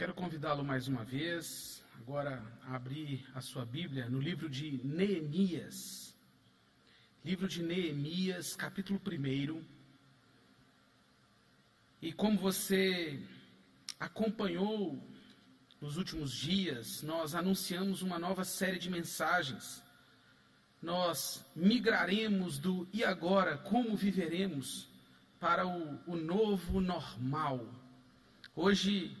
quero 0.00 0.14
convidá-lo 0.14 0.64
mais 0.64 0.88
uma 0.88 1.04
vez, 1.04 1.84
agora 1.98 2.42
a 2.64 2.74
abrir 2.74 3.22
a 3.34 3.42
sua 3.42 3.66
Bíblia 3.66 4.08
no 4.08 4.18
livro 4.18 4.48
de 4.48 4.80
Neemias. 4.82 6.16
Livro 7.22 7.46
de 7.46 7.62
Neemias, 7.62 8.56
capítulo 8.56 8.98
1. 8.98 9.62
E 12.00 12.14
como 12.14 12.38
você 12.38 13.22
acompanhou 13.98 15.06
nos 15.82 15.98
últimos 15.98 16.32
dias, 16.32 17.02
nós 17.02 17.34
anunciamos 17.34 18.00
uma 18.00 18.18
nova 18.18 18.42
série 18.42 18.78
de 18.78 18.88
mensagens. 18.88 19.82
Nós 20.80 21.44
migraremos 21.54 22.58
do 22.58 22.88
e 22.90 23.04
agora, 23.04 23.58
como 23.58 23.94
viveremos, 23.94 24.88
para 25.38 25.66
o, 25.66 26.00
o 26.06 26.16
novo 26.16 26.80
normal. 26.80 27.68
Hoje 28.56 29.14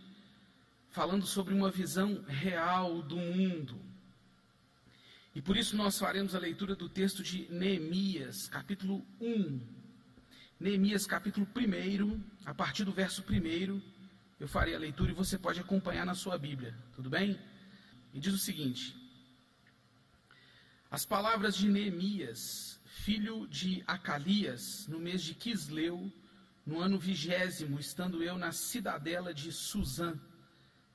falando 0.90 1.24
sobre 1.24 1.54
uma 1.54 1.70
visão 1.70 2.22
real 2.26 3.00
do 3.02 3.16
mundo. 3.16 3.80
E 5.34 5.40
por 5.40 5.56
isso 5.56 5.76
nós 5.76 5.98
faremos 5.98 6.34
a 6.34 6.38
leitura 6.38 6.74
do 6.74 6.88
texto 6.88 7.22
de 7.22 7.46
Neemias, 7.50 8.48
capítulo 8.48 9.06
1. 9.20 9.60
Neemias, 10.58 11.06
capítulo 11.06 11.46
1, 11.56 12.20
a 12.44 12.52
partir 12.52 12.84
do 12.84 12.92
verso 12.92 13.22
1, 13.22 13.80
eu 14.40 14.48
farei 14.48 14.74
a 14.74 14.78
leitura 14.78 15.12
e 15.12 15.14
você 15.14 15.38
pode 15.38 15.60
acompanhar 15.60 16.04
na 16.04 16.14
sua 16.14 16.36
Bíblia, 16.36 16.74
tudo 16.96 17.08
bem? 17.08 17.38
E 18.12 18.18
diz 18.18 18.34
o 18.34 18.38
seguinte: 18.38 18.96
As 20.90 21.06
palavras 21.06 21.54
de 21.56 21.68
Neemias, 21.68 22.80
filho 22.84 23.46
de 23.46 23.84
Acalias, 23.86 24.88
no 24.88 24.98
mês 24.98 25.22
de 25.22 25.34
Quisleu, 25.34 26.12
no 26.66 26.80
ano 26.80 26.98
vigésimo, 26.98 27.78
estando 27.78 28.22
eu 28.22 28.36
na 28.36 28.50
cidadela 28.50 29.32
de 29.32 29.52
Suzã, 29.52 30.18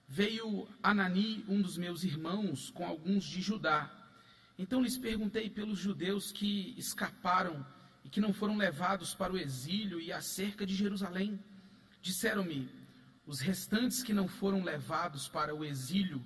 Veio 0.07 0.67
Anani, 0.83 1.43
um 1.47 1.61
dos 1.61 1.77
meus 1.77 2.03
irmãos, 2.03 2.69
com 2.69 2.85
alguns 2.85 3.23
de 3.23 3.41
Judá. 3.41 3.91
Então 4.57 4.81
lhes 4.81 4.97
perguntei 4.97 5.49
pelos 5.49 5.79
judeus 5.79 6.31
que 6.31 6.73
escaparam 6.77 7.65
e 8.03 8.09
que 8.09 8.21
não 8.21 8.31
foram 8.31 8.55
levados 8.55 9.13
para 9.13 9.33
o 9.33 9.37
exílio 9.37 9.99
e 9.99 10.11
acerca 10.11 10.65
de 10.65 10.75
Jerusalém. 10.75 11.39
Disseram-me: 12.01 12.69
os 13.25 13.39
restantes 13.39 14.03
que 14.03 14.13
não 14.13 14.27
foram 14.27 14.63
levados 14.63 15.27
para 15.27 15.55
o 15.55 15.65
exílio 15.65 16.23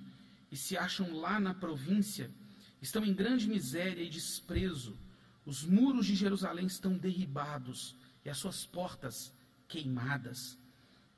e 0.52 0.56
se 0.56 0.76
acham 0.76 1.14
lá 1.14 1.40
na 1.40 1.54
província 1.54 2.30
estão 2.82 3.04
em 3.04 3.14
grande 3.14 3.48
miséria 3.48 4.02
e 4.02 4.10
desprezo. 4.10 4.96
Os 5.44 5.64
muros 5.64 6.06
de 6.06 6.14
Jerusalém 6.14 6.66
estão 6.66 6.96
derribados 6.98 7.96
e 8.24 8.30
as 8.30 8.38
suas 8.38 8.66
portas 8.66 9.32
queimadas. 9.66 10.58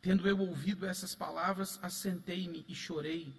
Tendo 0.02 0.28
eu 0.28 0.36
ouvido 0.40 0.84
essas 0.84 1.14
palavras, 1.14 1.78
assentei-me 1.80 2.64
e 2.68 2.74
chorei. 2.74 3.32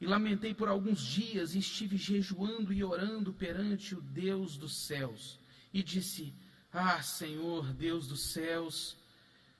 E 0.00 0.06
lamentei 0.06 0.54
por 0.54 0.68
alguns 0.68 1.00
dias, 1.00 1.54
e 1.54 1.58
estive 1.58 1.96
jejuando 1.96 2.72
e 2.72 2.84
orando 2.84 3.32
perante 3.32 3.96
o 3.96 4.00
Deus 4.00 4.56
dos 4.56 4.86
céus. 4.86 5.40
E 5.74 5.82
disse: 5.82 6.32
Ah, 6.72 7.02
Senhor, 7.02 7.72
Deus 7.72 8.06
dos 8.06 8.32
céus, 8.32 8.96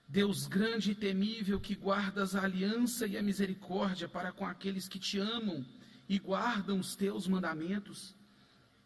Deus 0.06 0.47
grande 0.47 0.93
e 0.93 0.95
temível, 0.95 1.59
que 1.59 1.75
guardas 1.75 2.37
a 2.37 2.45
aliança 2.45 3.05
e 3.05 3.19
a 3.19 3.23
misericórdia 3.23 4.09
para 4.09 4.31
com 4.31 4.47
aqueles 4.47 4.87
que 4.87 5.00
te 5.00 5.19
amam 5.19 5.67
e 6.09 6.20
guardam 6.20 6.78
os 6.78 6.95
teus 6.95 7.27
mandamentos. 7.27 8.15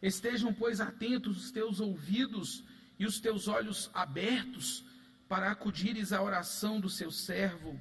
Estejam, 0.00 0.54
pois, 0.54 0.80
atentos 0.80 1.36
os 1.36 1.50
teus 1.50 1.80
ouvidos 1.80 2.64
e 2.98 3.04
os 3.04 3.20
teus 3.20 3.46
olhos 3.46 3.90
abertos 3.92 4.85
para 5.28 5.50
acudires 5.50 6.12
à 6.12 6.22
oração 6.22 6.80
do 6.80 6.88
seu 6.88 7.10
servo, 7.10 7.80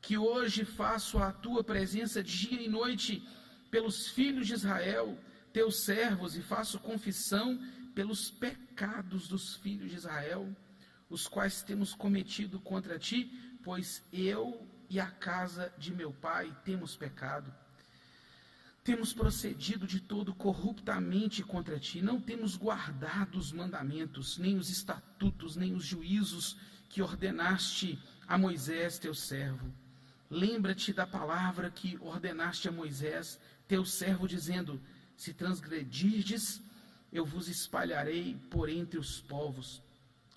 que 0.00 0.18
hoje 0.18 0.64
faço 0.64 1.18
a 1.18 1.32
tua 1.32 1.62
presença 1.62 2.22
dia 2.22 2.60
e 2.60 2.68
noite 2.68 3.26
pelos 3.70 4.08
filhos 4.08 4.46
de 4.46 4.54
Israel, 4.54 5.18
teus 5.52 5.84
servos, 5.84 6.36
e 6.36 6.42
faço 6.42 6.78
confissão 6.78 7.58
pelos 7.94 8.30
pecados 8.30 9.28
dos 9.28 9.56
filhos 9.56 9.90
de 9.90 9.96
Israel, 9.96 10.54
os 11.08 11.28
quais 11.28 11.62
temos 11.62 11.94
cometido 11.94 12.60
contra 12.60 12.98
ti, 12.98 13.30
pois 13.62 14.06
eu 14.12 14.68
e 14.90 14.98
a 14.98 15.10
casa 15.10 15.72
de 15.78 15.94
meu 15.94 16.12
pai 16.12 16.54
temos 16.64 16.96
pecado. 16.96 17.52
Temos 18.84 19.14
procedido 19.14 19.86
de 19.86 19.98
todo 19.98 20.34
corruptamente 20.34 21.42
contra 21.42 21.80
ti, 21.80 22.02
não 22.02 22.20
temos 22.20 22.54
guardado 22.54 23.38
os 23.38 23.50
mandamentos, 23.50 24.36
nem 24.36 24.58
os 24.58 24.68
estatutos, 24.68 25.56
nem 25.56 25.74
os 25.74 25.86
juízos 25.86 26.58
que 26.90 27.00
ordenaste 27.00 27.98
a 28.28 28.36
Moisés, 28.36 28.98
teu 28.98 29.14
servo. 29.14 29.72
Lembra-te 30.28 30.92
da 30.92 31.06
palavra 31.06 31.70
que 31.70 31.96
ordenaste 31.98 32.68
a 32.68 32.72
Moisés, 32.72 33.40
teu 33.66 33.86
servo, 33.86 34.28
dizendo: 34.28 34.78
Se 35.16 35.32
transgredirdes, 35.32 36.60
eu 37.10 37.24
vos 37.24 37.48
espalharei 37.48 38.36
por 38.50 38.68
entre 38.68 38.98
os 38.98 39.18
povos. 39.18 39.82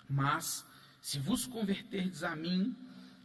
Mas, 0.08 0.64
se 1.02 1.18
vos 1.18 1.44
converterdes 1.44 2.22
a 2.22 2.34
mim 2.34 2.74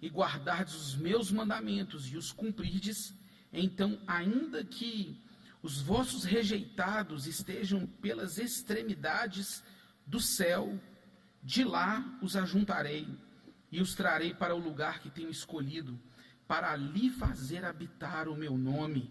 e 0.02 0.10
guardardes 0.10 0.76
os 0.76 0.96
meus 0.96 1.32
mandamentos 1.32 2.12
e 2.12 2.18
os 2.18 2.34
cumprirdes, 2.34 3.14
então, 3.54 4.00
ainda 4.08 4.64
que 4.66 5.16
os 5.62 5.80
vossos 5.80 6.24
rejeitados 6.24 7.28
estejam 7.28 7.86
pelas 7.86 8.40
extremidades 8.40 9.64
do 10.06 10.20
céu, 10.20 10.80
de 11.44 11.64
lá 11.64 12.04
os 12.22 12.36
ajuntarei 12.36 13.08
e 13.72 13.80
os 13.80 13.94
trarei 13.94 14.34
para 14.34 14.56
o 14.56 14.60
lugar 14.60 15.00
que 15.00 15.10
tenho 15.10 15.30
escolhido, 15.30 16.00
para 16.48 16.72
ali 16.72 17.10
fazer 17.10 17.64
habitar 17.64 18.28
o 18.28 18.36
meu 18.36 18.58
nome. 18.58 19.10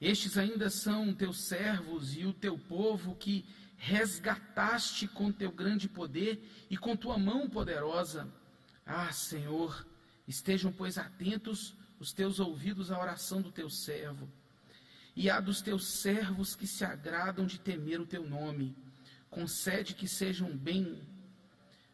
Estes 0.00 0.38
ainda 0.38 0.70
são 0.70 1.12
teus 1.12 1.42
servos 1.42 2.16
e 2.16 2.24
o 2.24 2.32
teu 2.32 2.58
povo 2.58 3.14
que 3.14 3.44
resgataste 3.76 5.06
com 5.06 5.30
teu 5.30 5.52
grande 5.52 5.88
poder 5.88 6.66
e 6.68 6.76
com 6.76 6.96
tua 6.96 7.18
mão 7.18 7.48
poderosa. 7.48 8.26
Ah, 8.84 9.12
Senhor, 9.12 9.86
estejam, 10.26 10.72
pois, 10.72 10.98
atentos 10.98 11.74
os 12.00 12.12
teus 12.14 12.40
ouvidos 12.40 12.90
à 12.90 12.98
oração 12.98 13.42
do 13.42 13.52
teu 13.52 13.68
servo, 13.68 14.26
e 15.14 15.28
a 15.28 15.38
dos 15.38 15.60
teus 15.60 15.84
servos 15.86 16.56
que 16.56 16.66
se 16.66 16.82
agradam 16.82 17.44
de 17.44 17.60
temer 17.60 18.00
o 18.00 18.06
teu 18.06 18.26
nome. 18.26 18.74
Concede 19.28 19.94
que 19.94 20.08
sejam 20.08 20.56
bem, 20.56 21.06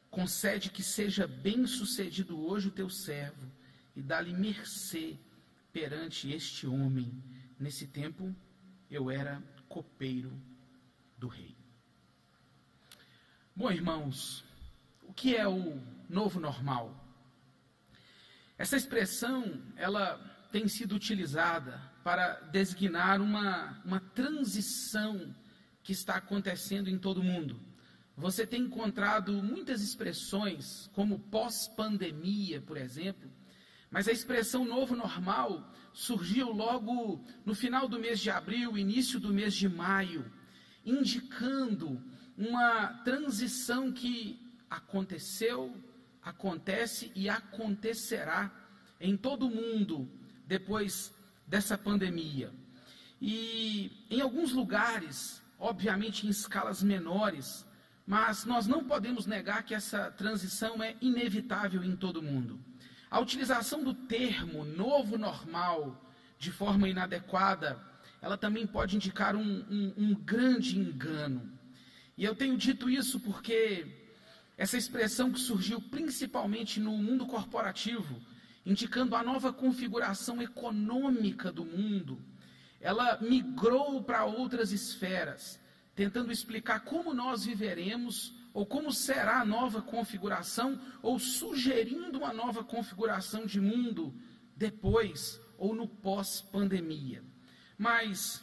concede 0.09 0.71
que 0.71 0.83
seja 0.83 1.27
bem 1.27 1.66
sucedido 1.66 2.39
hoje 2.41 2.69
o 2.69 2.71
teu 2.71 2.89
servo, 2.89 3.50
e 3.97 4.00
dá-lhe 4.00 4.33
mercê 4.33 5.19
perante 5.72 6.31
este 6.33 6.69
homem. 6.69 7.12
Nesse 7.59 7.89
tempo 7.89 8.34
eu 8.89 9.11
era 9.11 9.43
copeiro 9.69 10.33
do 11.19 11.27
rei. 11.27 11.56
Bom, 13.56 13.72
irmãos, 13.72 14.45
o 15.03 15.12
que 15.12 15.34
é 15.34 15.49
o 15.49 15.81
novo 16.09 16.39
normal? 16.39 17.06
Essa 18.59 18.77
expressão, 18.77 19.62
ela 19.77 20.19
tem 20.50 20.67
sido 20.67 20.94
utilizada 20.94 21.78
para 22.03 22.41
designar 22.53 23.21
uma, 23.21 23.83
uma 23.84 24.00
transição 24.00 25.34
que 25.83 25.93
está 25.93 26.17
acontecendo 26.17 26.89
em 26.89 26.99
todo 26.99 27.19
o 27.19 27.25
mundo. 27.25 27.61
Você 28.16 28.47
tem 28.47 28.62
encontrado 28.62 29.33
muitas 29.43 29.83
expressões, 29.83 30.89
como 30.95 31.19
pós-pandemia, 31.19 32.62
por 32.62 32.78
exemplo, 32.78 33.31
mas 33.91 34.09
a 34.09 34.12
expressão 34.12 34.65
novo 34.65 34.97
normal 34.97 35.71
surgiu 35.93 36.50
logo 36.50 37.22
no 37.45 37.55
final 37.55 37.87
do 37.87 37.99
mês 37.99 38.21
de 38.21 38.31
abril, 38.31 38.78
início 38.78 39.21
do 39.21 39.34
mês 39.34 39.53
de 39.55 39.69
maio, 39.69 40.25
indicando 40.84 42.03
uma 42.39 42.89
transição 43.04 43.92
que 43.92 44.41
aconteceu 44.71 45.77
acontece 46.27 47.13
e 47.15 47.28
acontecerá 47.28 48.51
em 49.01 49.17
todo 49.17 49.47
o 49.47 49.51
mundo 49.51 50.11
depois 50.45 51.15
dessa 51.47 51.78
pandemia. 51.78 52.53
E 53.23 53.93
em 54.11 54.21
alguns 54.21 54.53
lugares, 54.53 55.41
obviamente 55.57 56.27
em 56.27 56.31
escalas 56.31 56.83
menores, 56.83 57.65
mas 58.05 58.45
nós 58.45 58.67
não 58.67 58.83
podemos 58.83 59.25
negar 59.25 59.63
que 59.63 59.73
essa 59.73 60.11
transição 60.11 60.83
é 60.83 60.97
inevitável 61.01 61.84
em 61.84 61.95
todo 61.95 62.17
o 62.17 62.23
mundo. 62.23 62.59
A 63.09 63.21
utilização 63.21 63.84
do 63.84 63.95
termo 63.95 64.65
novo 64.65 65.17
normal 65.17 66.03
de 66.41 66.51
forma 66.51 66.89
inadequada, 66.89 67.81
ela 68.21 68.37
também 68.37 68.67
pode 68.67 68.97
indicar 68.97 69.37
um, 69.37 69.65
um, 69.71 69.95
um 69.97 70.15
grande 70.15 70.77
engano. 70.77 71.57
E 72.19 72.25
eu 72.25 72.34
tenho 72.34 72.57
dito 72.57 72.91
isso 72.91 73.21
porque 73.21 74.06
essa 74.57 74.77
expressão 74.77 75.31
que 75.31 75.41
surgiu 75.41 75.81
principalmente 75.81 76.81
no 76.81 76.93
mundo 76.93 77.27
corporativo, 77.27 78.21
indicando 78.65 79.15
a 79.15 79.23
nova 79.23 79.53
configuração 79.53 80.41
econômica 80.41 81.53
do 81.53 81.65
mundo, 81.65 82.19
ela 82.81 83.19
migrou 83.21 84.03
para 84.03 84.25
outras 84.25 84.73
esferas, 84.73 85.61
tentando 85.95 86.33
explicar 86.33 86.81
como 86.81 87.13
nós 87.13 87.45
viveremos 87.45 88.35
ou 88.57 88.65
como 88.65 88.91
será 88.91 89.43
a 89.43 89.45
nova 89.45 89.83
configuração, 89.83 90.81
ou 91.03 91.19
sugerindo 91.19 92.17
uma 92.17 92.33
nova 92.33 92.65
configuração 92.65 93.45
de 93.45 93.61
mundo 93.61 94.19
depois 94.57 95.39
ou 95.59 95.75
no 95.75 95.87
pós-pandemia. 95.87 97.23
Mas 97.77 98.43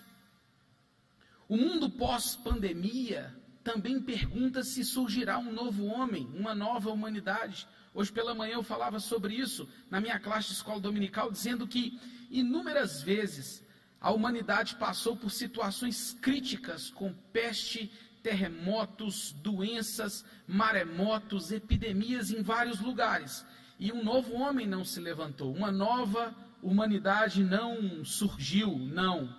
o 1.50 1.58
mundo 1.58 1.90
pós-pandemia 1.90 3.36
também 3.64 4.02
pergunta 4.02 4.64
se 4.64 4.84
surgirá 4.84 5.40
um 5.40 5.52
novo 5.52 5.86
homem, 5.86 6.30
uma 6.34 6.54
nova 6.54 6.92
humanidade. 6.92 7.68
Hoje 7.94 8.12
pela 8.12 8.36
manhã 8.36 8.56
eu 8.56 8.64
falava 8.64 9.00
sobre 9.00 9.36
isso 9.36 9.70
na 9.90 10.02
minha 10.02 10.20
classe 10.20 10.50
de 10.50 10.54
escola 10.56 10.80
dominical, 10.80 11.32
dizendo 11.32 11.68
que 11.68 12.00
inúmeras 12.30 13.02
vezes 13.02 13.64
a 14.02 14.12
humanidade 14.12 14.76
passou 14.76 15.16
por 15.16 15.32
situações 15.32 16.18
críticas 16.22 16.90
com 16.90 17.14
peste, 17.32 17.90
terremotos, 18.22 19.32
doenças, 19.32 20.26
maremotos, 20.46 21.52
epidemias 21.52 22.32
em 22.32 22.42
vários 22.42 22.82
lugares. 22.82 23.46
E 23.80 23.92
um 23.94 24.04
novo 24.04 24.34
homem 24.34 24.68
não 24.68 24.84
se 24.84 25.00
levantou, 25.00 25.54
uma 25.54 25.72
nova 25.72 26.36
humanidade 26.62 27.44
não 27.44 28.04
surgiu, 28.04 28.78
não. 28.78 29.34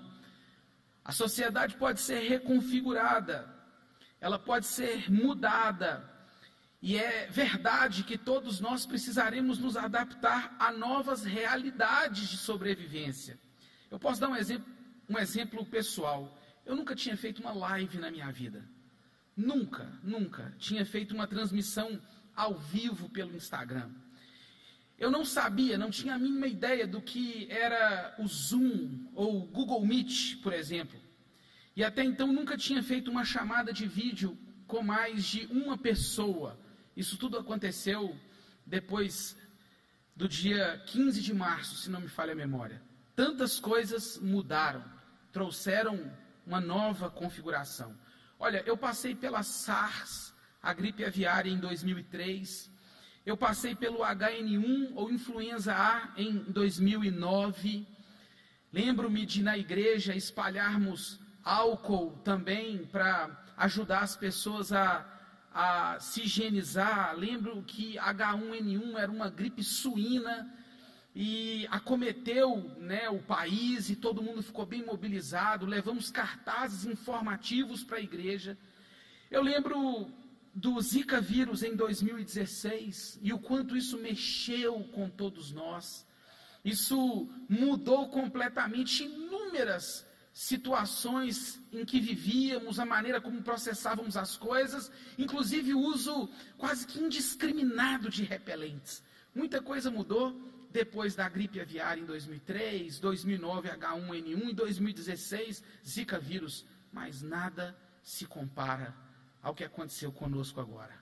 A 1.04 1.12
sociedade 1.12 1.76
pode 1.76 2.00
ser 2.00 2.20
reconfigurada, 2.20 3.53
ela 4.24 4.38
pode 4.38 4.66
ser 4.66 5.12
mudada. 5.12 6.02
E 6.80 6.96
é 6.96 7.26
verdade 7.26 8.02
que 8.04 8.16
todos 8.16 8.58
nós 8.58 8.86
precisaremos 8.86 9.58
nos 9.58 9.76
adaptar 9.76 10.56
a 10.58 10.72
novas 10.72 11.24
realidades 11.24 12.30
de 12.30 12.38
sobrevivência. 12.38 13.38
Eu 13.90 13.98
posso 13.98 14.22
dar 14.22 14.30
um 14.30 14.36
exemplo, 14.36 14.72
um 15.10 15.18
exemplo 15.18 15.62
pessoal. 15.66 16.34
Eu 16.64 16.74
nunca 16.74 16.96
tinha 16.96 17.14
feito 17.18 17.40
uma 17.40 17.52
live 17.52 17.98
na 17.98 18.10
minha 18.10 18.32
vida. 18.32 18.64
Nunca, 19.36 19.92
nunca 20.02 20.54
tinha 20.58 20.86
feito 20.86 21.14
uma 21.14 21.26
transmissão 21.26 22.00
ao 22.34 22.54
vivo 22.54 23.10
pelo 23.10 23.36
Instagram. 23.36 23.90
Eu 24.98 25.10
não 25.10 25.22
sabia, 25.22 25.76
não 25.76 25.90
tinha 25.90 26.14
a 26.14 26.18
mínima 26.18 26.46
ideia 26.46 26.86
do 26.86 27.02
que 27.02 27.46
era 27.50 28.14
o 28.18 28.26
Zoom 28.26 29.06
ou 29.14 29.42
o 29.42 29.46
Google 29.48 29.84
Meet, 29.84 30.40
por 30.42 30.54
exemplo. 30.54 31.03
E 31.76 31.82
até 31.82 32.04
então 32.04 32.32
nunca 32.32 32.56
tinha 32.56 32.82
feito 32.82 33.10
uma 33.10 33.24
chamada 33.24 33.72
de 33.72 33.86
vídeo 33.86 34.38
com 34.66 34.82
mais 34.82 35.24
de 35.24 35.46
uma 35.46 35.76
pessoa. 35.76 36.58
Isso 36.96 37.16
tudo 37.16 37.38
aconteceu 37.38 38.16
depois 38.64 39.36
do 40.14 40.28
dia 40.28 40.82
15 40.86 41.20
de 41.20 41.34
março, 41.34 41.76
se 41.76 41.90
não 41.90 42.00
me 42.00 42.08
falha 42.08 42.32
a 42.32 42.36
memória. 42.36 42.80
Tantas 43.16 43.58
coisas 43.58 44.18
mudaram, 44.18 44.84
trouxeram 45.32 46.12
uma 46.46 46.60
nova 46.60 47.10
configuração. 47.10 47.96
Olha, 48.38 48.62
eu 48.66 48.76
passei 48.76 49.14
pela 49.14 49.42
SARS, 49.42 50.32
a 50.62 50.72
gripe 50.72 51.04
aviária 51.04 51.50
em 51.50 51.58
2003, 51.58 52.70
eu 53.26 53.36
passei 53.36 53.74
pelo 53.74 54.00
HN1 54.00 54.92
ou 54.94 55.10
influenza 55.10 55.74
A 55.74 56.12
em 56.16 56.38
2009. 56.38 57.86
Lembro-me 58.70 59.24
de 59.24 59.42
na 59.42 59.56
igreja 59.56 60.14
espalharmos 60.14 61.18
álcool 61.44 62.18
também 62.24 62.86
para 62.86 63.44
ajudar 63.56 64.00
as 64.00 64.16
pessoas 64.16 64.72
a, 64.72 65.06
a 65.52 65.98
se 66.00 66.22
higienizar. 66.22 67.14
Lembro 67.16 67.62
que 67.62 67.96
H1N1 67.96 68.96
era 68.96 69.12
uma 69.12 69.28
gripe 69.28 69.62
suína 69.62 70.50
e 71.14 71.66
acometeu 71.70 72.56
né, 72.78 73.08
o 73.08 73.20
país 73.20 73.90
e 73.90 73.96
todo 73.96 74.22
mundo 74.22 74.42
ficou 74.42 74.64
bem 74.64 74.84
mobilizado. 74.84 75.66
Levamos 75.66 76.10
cartazes 76.10 76.86
informativos 76.86 77.84
para 77.84 77.98
a 77.98 78.02
igreja. 78.02 78.56
Eu 79.30 79.42
lembro 79.42 80.10
do 80.54 80.80
Zika 80.80 81.20
vírus 81.20 81.62
em 81.62 81.76
2016 81.76 83.18
e 83.22 83.32
o 83.32 83.38
quanto 83.38 83.76
isso 83.76 83.98
mexeu 83.98 84.80
com 84.92 85.08
todos 85.08 85.52
nós. 85.52 86.06
Isso 86.64 87.28
mudou 87.48 88.08
completamente 88.08 89.04
inúmeras 89.04 90.06
situações 90.34 91.60
em 91.72 91.84
que 91.84 92.00
vivíamos, 92.00 92.80
a 92.80 92.84
maneira 92.84 93.20
como 93.20 93.40
processávamos 93.40 94.16
as 94.16 94.36
coisas, 94.36 94.90
inclusive 95.16 95.72
o 95.72 95.78
uso 95.78 96.28
quase 96.58 96.84
que 96.84 96.98
indiscriminado 96.98 98.10
de 98.10 98.24
repelentes. 98.24 99.00
Muita 99.32 99.62
coisa 99.62 99.92
mudou 99.92 100.36
depois 100.72 101.14
da 101.14 101.28
gripe 101.28 101.60
aviária 101.60 102.00
em 102.00 102.04
2003, 102.04 102.98
2009 102.98 103.68
H1N1 103.68 104.48
e 104.50 104.52
2016 104.54 105.62
Zika 105.86 106.18
vírus, 106.18 106.66
mas 106.92 107.22
nada 107.22 107.78
se 108.02 108.26
compara 108.26 108.92
ao 109.40 109.54
que 109.54 109.62
aconteceu 109.62 110.10
conosco 110.10 110.60
agora. 110.60 110.98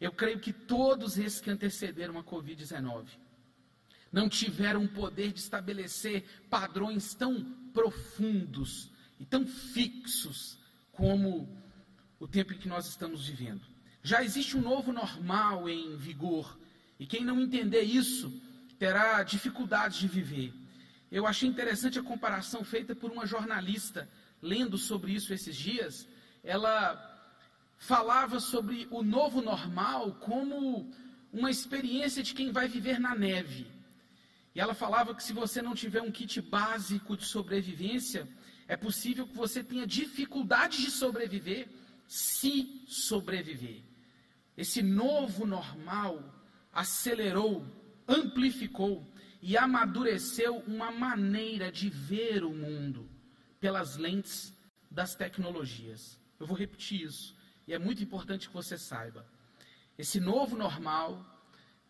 Eu 0.00 0.12
creio 0.12 0.38
que 0.38 0.52
todos 0.52 1.18
esses 1.18 1.40
que 1.40 1.50
antecederam 1.50 2.16
a 2.16 2.22
Covid-19 2.22 3.06
não 4.12 4.28
tiveram 4.28 4.84
o 4.84 4.88
poder 4.88 5.32
de 5.32 5.40
estabelecer 5.40 6.24
padrões 6.50 7.14
tão 7.14 7.42
profundos 7.72 8.90
e 9.18 9.24
tão 9.24 9.46
fixos 9.46 10.58
como 10.92 11.48
o 12.20 12.28
tempo 12.28 12.52
em 12.52 12.58
que 12.58 12.68
nós 12.68 12.86
estamos 12.86 13.26
vivendo. 13.26 13.62
Já 14.02 14.22
existe 14.22 14.56
um 14.56 14.60
novo 14.60 14.92
normal 14.92 15.68
em 15.68 15.96
vigor, 15.96 16.58
e 16.98 17.06
quem 17.06 17.24
não 17.24 17.40
entender 17.40 17.82
isso 17.82 18.40
terá 18.78 19.22
dificuldade 19.22 20.00
de 20.00 20.08
viver. 20.08 20.52
Eu 21.10 21.26
achei 21.26 21.48
interessante 21.48 21.98
a 21.98 22.02
comparação 22.02 22.64
feita 22.64 22.94
por 22.94 23.10
uma 23.10 23.26
jornalista, 23.26 24.08
lendo 24.40 24.76
sobre 24.76 25.12
isso 25.12 25.32
esses 25.32 25.56
dias. 25.56 26.06
Ela 26.42 27.10
falava 27.78 28.40
sobre 28.40 28.86
o 28.90 29.02
novo 29.02 29.40
normal 29.40 30.12
como 30.20 30.92
uma 31.32 31.50
experiência 31.50 32.22
de 32.22 32.34
quem 32.34 32.50
vai 32.50 32.68
viver 32.68 32.98
na 33.00 33.14
neve. 33.14 33.66
E 34.54 34.60
ela 34.60 34.74
falava 34.74 35.14
que 35.14 35.22
se 35.22 35.32
você 35.32 35.62
não 35.62 35.74
tiver 35.74 36.02
um 36.02 36.10
kit 36.10 36.40
básico 36.40 37.16
de 37.16 37.24
sobrevivência, 37.24 38.28
é 38.68 38.76
possível 38.76 39.26
que 39.26 39.34
você 39.34 39.62
tenha 39.62 39.86
dificuldade 39.86 40.78
de 40.78 40.90
sobreviver 40.90 41.68
se 42.12 42.84
sobreviver. 42.86 43.82
Esse 44.54 44.82
novo 44.82 45.46
normal 45.46 46.22
acelerou, 46.70 47.66
amplificou 48.06 49.10
e 49.40 49.56
amadureceu 49.56 50.58
uma 50.66 50.90
maneira 50.90 51.72
de 51.72 51.88
ver 51.88 52.44
o 52.44 52.52
mundo 52.52 53.08
pelas 53.58 53.96
lentes 53.96 54.52
das 54.90 55.14
tecnologias. 55.14 56.18
Eu 56.38 56.46
vou 56.46 56.56
repetir 56.56 57.00
isso. 57.02 57.34
E 57.66 57.72
é 57.72 57.78
muito 57.78 58.02
importante 58.02 58.48
que 58.48 58.54
você 58.54 58.76
saiba. 58.76 59.26
Esse 59.96 60.20
novo 60.20 60.54
normal, 60.54 61.24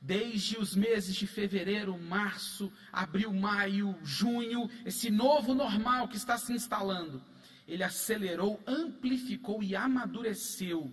desde 0.02 0.59
os 0.59 0.75
meses 0.75 1.14
de 1.14 1.28
fevereiro, 1.28 1.97
março, 1.97 2.73
abril, 2.92 3.32
maio, 3.32 3.97
junho, 4.02 4.68
esse 4.85 5.11
novo 5.11 5.54
normal 5.54 6.09
que 6.09 6.16
está 6.16 6.37
se 6.37 6.52
instalando, 6.52 7.23
ele 7.68 7.85
acelerou, 7.85 8.61
amplificou 8.66 9.62
e 9.62 9.76
amadureceu 9.76 10.92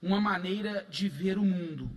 uma 0.00 0.18
maneira 0.18 0.86
de 0.88 1.08
ver 1.08 1.36
o 1.36 1.44
mundo 1.44 1.90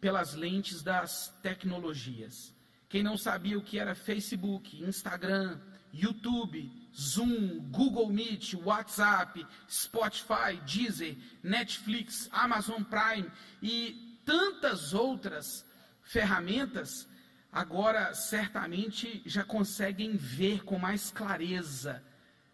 pelas 0.00 0.34
lentes 0.34 0.82
das 0.82 1.28
tecnologias. 1.40 2.52
Quem 2.88 3.04
não 3.04 3.16
sabia 3.16 3.56
o 3.56 3.62
que 3.62 3.78
era 3.78 3.94
Facebook, 3.94 4.82
Instagram, 4.82 5.60
YouTube, 5.92 6.68
Zoom, 6.92 7.60
Google 7.70 8.12
Meet, 8.12 8.54
WhatsApp, 8.54 9.46
Spotify, 9.68 10.60
Deezer, 10.66 11.16
Netflix, 11.44 12.28
Amazon 12.32 12.82
Prime 12.82 13.30
e 13.62 14.09
tantas 14.24 14.94
outras 14.94 15.64
ferramentas, 16.02 17.08
agora 17.52 18.14
certamente 18.14 19.22
já 19.26 19.44
conseguem 19.44 20.16
ver 20.16 20.64
com 20.64 20.78
mais 20.78 21.10
clareza 21.10 22.02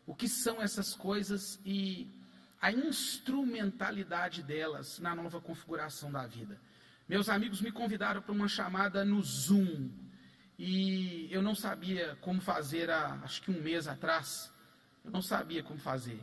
o 0.06 0.14
que 0.14 0.28
são 0.28 0.62
essas 0.62 0.94
coisas 0.94 1.60
e 1.64 2.10
a 2.60 2.72
instrumentalidade 2.72 4.42
delas 4.42 4.98
na 4.98 5.14
nova 5.14 5.40
configuração 5.40 6.10
da 6.10 6.26
vida. 6.26 6.58
Meus 7.08 7.28
amigos 7.28 7.60
me 7.60 7.70
convidaram 7.70 8.22
para 8.22 8.32
uma 8.32 8.48
chamada 8.48 9.04
no 9.04 9.22
Zoom 9.22 9.90
e 10.58 11.28
eu 11.30 11.42
não 11.42 11.54
sabia 11.54 12.16
como 12.20 12.40
fazer 12.40 12.90
há 12.90 13.20
acho 13.22 13.42
que 13.42 13.50
um 13.50 13.60
mês 13.60 13.86
atrás. 13.86 14.52
Eu 15.04 15.10
não 15.10 15.22
sabia 15.22 15.62
como 15.62 15.78
fazer. 15.78 16.20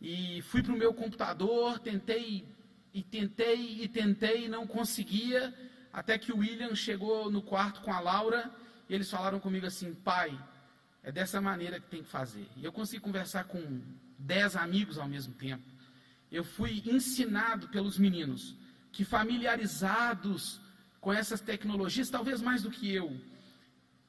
E 0.00 0.40
fui 0.42 0.62
para 0.62 0.72
o 0.72 0.76
meu 0.76 0.94
computador, 0.94 1.78
tentei 1.78 2.46
e 2.96 3.02
tentei 3.02 3.82
e 3.82 3.88
tentei 3.88 4.46
e 4.46 4.48
não 4.48 4.66
conseguia, 4.66 5.54
até 5.92 6.16
que 6.16 6.32
o 6.32 6.38
William 6.38 6.74
chegou 6.74 7.30
no 7.30 7.42
quarto 7.42 7.82
com 7.82 7.92
a 7.92 8.00
Laura 8.00 8.50
e 8.88 8.94
eles 8.94 9.10
falaram 9.10 9.38
comigo 9.38 9.66
assim: 9.66 9.92
pai, 9.92 10.30
é 11.02 11.12
dessa 11.12 11.38
maneira 11.38 11.78
que 11.78 11.90
tem 11.90 12.02
que 12.02 12.08
fazer. 12.08 12.48
E 12.56 12.64
eu 12.64 12.72
consegui 12.72 13.02
conversar 13.02 13.44
com 13.44 13.82
dez 14.18 14.56
amigos 14.56 14.96
ao 14.96 15.06
mesmo 15.06 15.34
tempo. 15.34 15.62
Eu 16.32 16.42
fui 16.42 16.82
ensinado 16.86 17.68
pelos 17.68 17.98
meninos 17.98 18.56
que 18.90 19.04
familiarizados 19.04 20.58
com 20.98 21.12
essas 21.12 21.42
tecnologias, 21.42 22.08
talvez 22.08 22.40
mais 22.40 22.62
do 22.62 22.70
que 22.70 22.90
eu, 22.90 23.14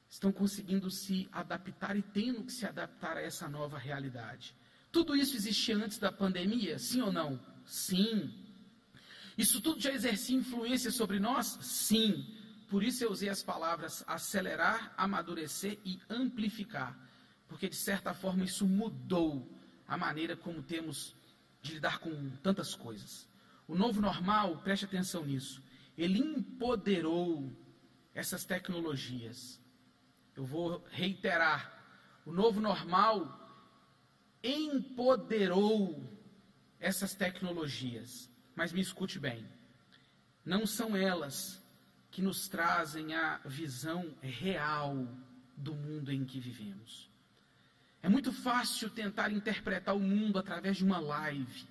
estão 0.08 0.32
conseguindo 0.32 0.90
se 0.90 1.28
adaptar 1.30 1.94
e 1.94 2.00
tendo 2.00 2.42
que 2.42 2.52
se 2.52 2.64
adaptar 2.64 3.18
a 3.18 3.20
essa 3.20 3.46
nova 3.50 3.76
realidade. 3.76 4.54
Tudo 4.90 5.14
isso 5.14 5.36
existia 5.36 5.76
antes 5.76 5.98
da 5.98 6.10
pandemia? 6.10 6.78
Sim 6.78 7.02
ou 7.02 7.12
não? 7.12 7.38
Sim. 7.66 8.47
Isso 9.38 9.60
tudo 9.60 9.80
já 9.80 9.92
exercia 9.92 10.36
influência 10.36 10.90
sobre 10.90 11.20
nós? 11.20 11.58
Sim. 11.62 12.26
por 12.68 12.82
isso 12.82 13.04
eu 13.04 13.12
usei 13.12 13.28
as 13.28 13.42
palavras 13.42 14.04
acelerar, 14.06 14.92
amadurecer 14.96 15.78
e 15.84 15.98
amplificar, 16.10 16.98
porque 17.46 17.68
de 17.68 17.76
certa 17.76 18.12
forma 18.12 18.44
isso 18.44 18.66
mudou 18.66 19.48
a 19.86 19.96
maneira 19.96 20.36
como 20.36 20.60
temos 20.60 21.14
de 21.62 21.74
lidar 21.74 22.00
com 22.00 22.30
tantas 22.42 22.74
coisas. 22.74 23.28
O 23.68 23.76
novo 23.76 24.00
normal, 24.00 24.58
preste 24.58 24.84
atenção 24.84 25.24
nisso, 25.24 25.62
ele 25.96 26.18
empoderou 26.18 27.50
essas 28.14 28.44
tecnologias. 28.44 29.60
Eu 30.36 30.44
vou 30.44 30.84
reiterar: 30.90 31.72
o 32.26 32.32
novo 32.32 32.60
normal 32.60 33.16
empoderou 34.42 36.04
essas 36.80 37.14
tecnologias. 37.14 38.28
Mas 38.58 38.72
me 38.72 38.80
escute 38.80 39.20
bem: 39.20 39.46
não 40.44 40.66
são 40.66 40.96
elas 40.96 41.62
que 42.10 42.20
nos 42.20 42.48
trazem 42.48 43.14
a 43.14 43.38
visão 43.44 44.12
real 44.20 45.06
do 45.56 45.72
mundo 45.72 46.12
em 46.12 46.24
que 46.24 46.40
vivemos. 46.40 47.08
É 48.02 48.08
muito 48.08 48.32
fácil 48.32 48.90
tentar 48.90 49.30
interpretar 49.30 49.94
o 49.94 50.00
mundo 50.00 50.40
através 50.40 50.76
de 50.76 50.84
uma 50.84 50.98
live. 50.98 51.68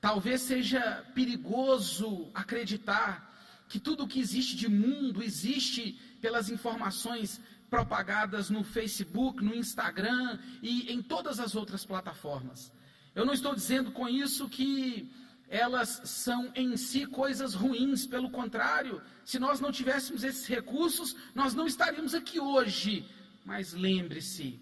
Talvez 0.00 0.40
seja 0.40 1.04
perigoso 1.14 2.32
acreditar 2.34 3.32
que 3.68 3.78
tudo 3.78 4.02
o 4.02 4.08
que 4.08 4.18
existe 4.18 4.56
de 4.56 4.68
mundo 4.68 5.22
existe 5.22 5.92
pelas 6.20 6.50
informações 6.50 7.40
propagadas 7.70 8.50
no 8.50 8.64
Facebook, 8.64 9.44
no 9.44 9.54
Instagram 9.54 10.36
e 10.60 10.92
em 10.92 11.00
todas 11.00 11.38
as 11.38 11.54
outras 11.54 11.84
plataformas. 11.84 12.72
Eu 13.14 13.24
não 13.24 13.34
estou 13.34 13.54
dizendo 13.54 13.92
com 13.92 14.08
isso 14.08 14.48
que 14.48 15.08
elas 15.48 16.00
são 16.04 16.52
em 16.54 16.76
si 16.76 17.06
coisas 17.06 17.54
ruins, 17.54 18.06
pelo 18.06 18.30
contrário, 18.30 19.00
se 19.24 19.38
nós 19.38 19.60
não 19.60 19.70
tivéssemos 19.70 20.24
esses 20.24 20.46
recursos, 20.46 21.16
nós 21.34 21.54
não 21.54 21.66
estaríamos 21.66 22.14
aqui 22.14 22.40
hoje. 22.40 23.08
Mas 23.44 23.72
lembre-se, 23.72 24.60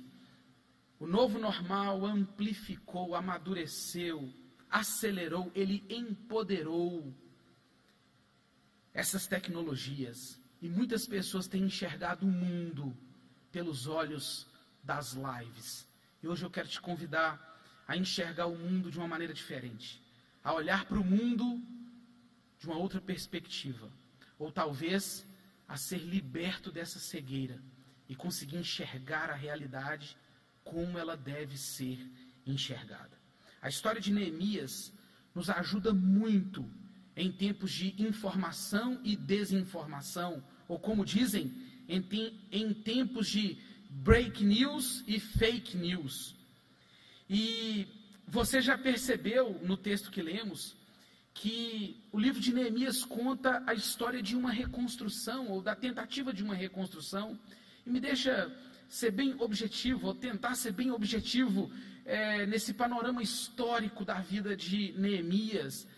o 0.98 1.06
novo 1.06 1.38
normal 1.38 2.04
amplificou, 2.04 3.14
amadureceu, 3.14 4.32
acelerou, 4.70 5.50
ele 5.54 5.84
empoderou 5.88 7.14
essas 8.92 9.26
tecnologias. 9.26 10.38
E 10.60 10.68
muitas 10.68 11.06
pessoas 11.06 11.48
têm 11.48 11.64
enxergado 11.64 12.26
o 12.26 12.30
mundo 12.30 12.96
pelos 13.50 13.86
olhos 13.86 14.46
das 14.82 15.14
lives. 15.14 15.86
E 16.22 16.28
hoje 16.28 16.44
eu 16.44 16.50
quero 16.50 16.68
te 16.68 16.80
convidar 16.80 17.54
a 17.86 17.96
enxergar 17.96 18.46
o 18.46 18.56
mundo 18.56 18.90
de 18.90 18.98
uma 18.98 19.08
maneira 19.08 19.32
diferente, 19.32 20.02
a 20.44 20.52
olhar 20.52 20.84
para 20.84 21.00
o 21.00 21.04
mundo 21.04 21.60
de 22.60 22.66
uma 22.66 22.76
outra 22.76 23.00
perspectiva, 23.00 23.90
ou 24.38 24.52
talvez 24.52 25.26
a 25.66 25.76
ser 25.78 25.98
liberto 25.98 26.70
dessa 26.70 26.98
cegueira 26.98 27.58
e 28.06 28.14
conseguir 28.14 28.58
enxergar 28.58 29.30
a 29.30 29.34
realidade 29.34 30.16
como 30.62 30.98
ela 30.98 31.16
deve 31.16 31.56
ser 31.56 31.98
enxergada. 32.46 33.18
A 33.62 33.68
história 33.68 34.00
de 34.00 34.12
Neemias 34.12 34.92
nos 35.34 35.48
ajuda 35.48 35.94
muito 35.94 36.70
em 37.16 37.32
tempos 37.32 37.72
de 37.72 37.94
informação 38.02 39.00
e 39.02 39.16
desinformação, 39.16 40.44
ou 40.68 40.78
como 40.78 41.04
dizem, 41.04 41.52
em, 41.88 42.02
te 42.02 42.38
em 42.52 42.74
tempos 42.74 43.28
de 43.28 43.58
break 43.88 44.44
news 44.44 45.02
e 45.06 45.18
fake 45.18 45.76
news. 45.76 46.34
E 47.28 47.86
você 48.26 48.60
já 48.60 48.76
percebeu 48.76 49.60
no 49.62 49.76
texto 49.76 50.10
que 50.10 50.22
lemos 50.22 50.76
que 51.34 52.00
o 52.12 52.18
livro 52.18 52.40
de 52.40 52.54
Neemias 52.54 53.04
conta 53.04 53.62
a 53.66 53.74
história 53.74 54.22
de 54.22 54.36
uma 54.36 54.52
reconstrução, 54.52 55.48
ou 55.48 55.60
da 55.60 55.74
tentativa 55.74 56.32
de 56.32 56.44
uma 56.44 56.54
reconstrução, 56.54 57.38
e 57.84 57.90
me 57.90 57.98
deixa 58.00 58.50
ser 58.88 59.10
bem 59.10 59.34
objetivo, 59.40 60.06
ou 60.06 60.14
tentar 60.14 60.54
ser 60.54 60.72
bem 60.72 60.92
objetivo 60.92 61.70
é, 62.04 62.46
nesse 62.46 62.72
panorama 62.72 63.22
histórico 63.22 64.04
da 64.04 64.20
vida 64.20 64.56
de 64.56 64.94
Neemias. 64.96 65.88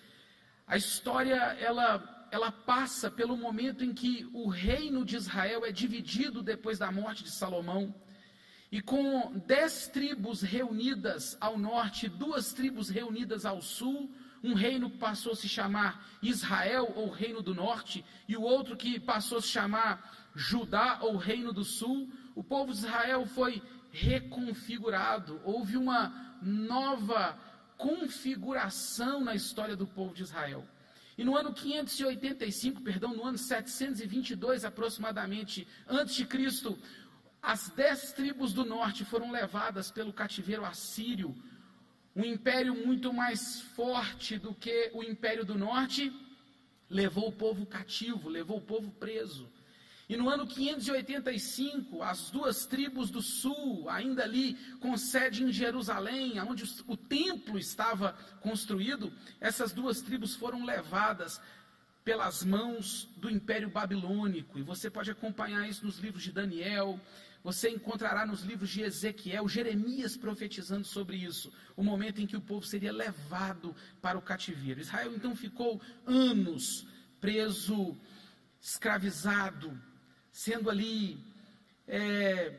A 0.67 0.77
história, 0.77 1.37
ela, 1.61 2.29
ela 2.33 2.51
passa 2.51 3.11
pelo 3.11 3.37
momento 3.37 3.85
em 3.85 3.93
que 3.93 4.29
o 4.33 4.49
reino 4.49 5.05
de 5.05 5.17
Israel 5.17 5.67
é 5.67 5.71
dividido 5.71 6.43
depois 6.43 6.79
da 6.79 6.91
morte 6.91 7.23
de 7.23 7.31
Salomão. 7.31 7.95
E 8.77 8.83
com 8.83 9.33
dez 9.47 9.89
tribos 9.89 10.43
reunidas 10.43 11.35
ao 11.41 11.57
norte, 11.59 12.11
duas 12.11 12.53
tribos 12.53 12.91
reunidas 12.91 13.47
ao 13.47 13.63
sul, 13.63 14.15
um 14.45 14.53
reino 14.53 14.91
passou 14.91 15.33
a 15.33 15.35
se 15.35 15.49
chamar 15.49 16.07
Israel, 16.23 16.93
ou 16.95 17.09
Reino 17.09 17.41
do 17.41 17.55
Norte, 17.55 18.05
e 18.29 18.37
o 18.37 18.43
outro 18.43 18.77
que 18.77 19.01
passou 19.01 19.39
a 19.39 19.41
se 19.41 19.49
chamar 19.49 20.29
Judá, 20.35 20.99
ou 21.01 21.17
Reino 21.17 21.55
do 21.55 21.65
Sul, 21.65 22.13
o 22.35 22.45
povo 22.45 22.71
de 22.71 22.81
Israel 22.81 23.25
foi 23.25 23.63
reconfigurado. 23.91 25.41
Houve 25.43 25.79
uma 25.79 26.37
nova 26.43 27.35
configuração 27.79 29.25
na 29.25 29.35
história 29.35 29.75
do 29.75 29.87
povo 29.87 30.13
de 30.15 30.23
Israel. 30.23 30.69
E 31.17 31.25
no 31.25 31.35
ano 31.35 31.55
585, 31.55 32.83
perdão, 32.83 33.15
no 33.15 33.25
ano 33.25 33.39
722 33.39 34.67
aproximadamente 34.67 35.67
antes 35.89 36.15
de 36.15 36.27
Cristo, 36.27 36.79
as 37.47 37.69
dez 37.69 38.13
tribos 38.13 38.53
do 38.53 38.65
norte 38.65 39.05
foram 39.05 39.31
levadas 39.31 39.89
pelo 39.89 40.13
cativeiro 40.13 40.65
assírio, 40.65 41.33
um 42.15 42.25
império 42.25 42.75
muito 42.75 43.13
mais 43.13 43.61
forte 43.61 44.37
do 44.37 44.53
que 44.53 44.91
o 44.93 45.01
império 45.01 45.45
do 45.45 45.57
norte, 45.57 46.13
levou 46.91 47.29
o 47.29 47.33
povo 47.33 47.65
cativo, 47.65 48.29
levou 48.29 48.59
o 48.59 48.67
povo 48.73 48.91
preso. 48.91 49.49
E 50.09 50.17
no 50.17 50.29
ano 50.29 50.45
585, 50.45 52.03
as 52.03 52.31
duas 52.31 52.67
tribos 52.67 53.11
do 53.11 53.23
sul, 53.23 53.89
ainda 53.89 54.25
ali 54.25 54.55
com 54.81 54.97
sede 54.99 55.45
em 55.45 55.53
Jerusalém, 55.53 56.41
onde 56.41 56.65
o 56.89 56.97
templo 56.97 57.61
estava 57.61 58.13
construído, 58.41 59.13
essas 59.41 59.73
duas 59.73 60.01
tribos 60.01 60.35
foram 60.35 60.65
levadas 60.65 61.41
pelas 62.05 62.43
mãos 62.43 63.09
do 63.17 63.31
Império 63.31 63.69
Babilônico. 63.69 64.59
E 64.59 64.63
você 64.63 64.91
pode 64.91 65.13
acompanhar 65.13 65.69
isso 65.69 65.85
nos 65.85 65.99
livros 65.99 66.25
de 66.25 66.33
Daniel, 66.33 67.01
você 67.47 67.71
encontrará 67.71 68.27
nos 68.27 68.43
livros 68.43 68.71
de 68.71 68.83
Ezequiel, 68.83 69.49
Jeremias 69.49 70.17
profetizando 70.17 70.85
sobre 70.85 71.17
isso, 71.17 71.53
o 71.77 71.85
momento 71.85 72.21
em 72.21 72.27
que 72.27 72.37
o 72.37 72.41
povo 72.41 72.67
seria 72.67 72.93
levado 72.93 73.73
para 74.03 74.19
o 74.19 74.21
cativeiro. 74.21 74.81
Israel 74.81 75.15
então 75.15 75.37
ficou 75.37 75.81
anos 76.05 76.89
preso, 77.21 77.97
escravizado, 78.61 79.81
sendo 80.33 80.69
ali, 80.69 81.25
é, 81.87 82.53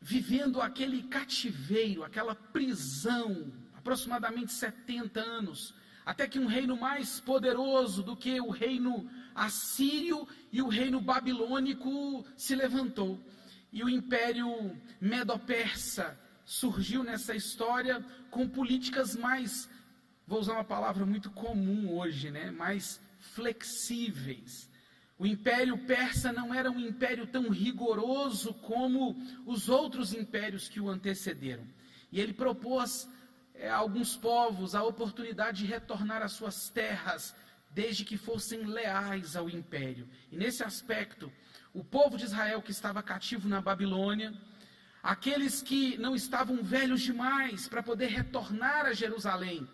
vivendo 0.00 0.60
aquele 0.60 1.04
cativeiro, 1.04 2.02
aquela 2.02 2.34
prisão, 2.34 3.52
aproximadamente 3.76 4.52
70 4.52 5.20
anos, 5.20 5.72
até 6.04 6.26
que 6.26 6.40
um 6.40 6.46
reino 6.46 6.76
mais 6.76 7.20
poderoso 7.20 8.02
do 8.02 8.16
que 8.16 8.40
o 8.40 8.50
reino 8.50 9.08
assírio 9.32 10.26
e 10.50 10.60
o 10.60 10.66
reino 10.66 11.00
babilônico 11.00 12.26
se 12.36 12.56
levantou. 12.56 13.24
E 13.74 13.82
o 13.82 13.88
império 13.88 14.80
medo-persa 15.00 16.16
surgiu 16.44 17.02
nessa 17.02 17.34
história 17.34 18.06
com 18.30 18.48
políticas 18.48 19.16
mais, 19.16 19.68
vou 20.28 20.38
usar 20.38 20.52
uma 20.52 20.62
palavra 20.62 21.04
muito 21.04 21.28
comum 21.32 21.92
hoje, 21.92 22.30
né, 22.30 22.52
mais 22.52 23.00
flexíveis. 23.18 24.70
O 25.18 25.26
império 25.26 25.76
persa 25.86 26.32
não 26.32 26.54
era 26.54 26.70
um 26.70 26.78
império 26.78 27.26
tão 27.26 27.48
rigoroso 27.50 28.54
como 28.54 29.20
os 29.44 29.68
outros 29.68 30.14
impérios 30.14 30.68
que 30.68 30.78
o 30.78 30.88
antecederam. 30.88 31.66
E 32.12 32.20
ele 32.20 32.32
propôs 32.32 33.08
é, 33.54 33.68
a 33.68 33.74
alguns 33.74 34.16
povos 34.16 34.76
a 34.76 34.84
oportunidade 34.84 35.64
de 35.64 35.66
retornar 35.66 36.22
às 36.22 36.30
suas 36.30 36.68
terras, 36.68 37.34
desde 37.72 38.04
que 38.04 38.16
fossem 38.16 38.66
leais 38.66 39.34
ao 39.34 39.50
império. 39.50 40.08
E 40.30 40.36
nesse 40.36 40.62
aspecto, 40.62 41.32
o 41.74 41.82
povo 41.82 42.16
de 42.16 42.24
Israel 42.24 42.62
que 42.62 42.70
estava 42.70 43.02
cativo 43.02 43.48
na 43.48 43.60
Babilônia, 43.60 44.32
aqueles 45.02 45.60
que 45.60 45.98
não 45.98 46.14
estavam 46.14 46.62
velhos 46.62 47.02
demais 47.02 47.68
para 47.68 47.82
poder 47.82 48.06
retornar 48.06 48.86
a 48.86 48.92
Jerusalém, 48.92 49.68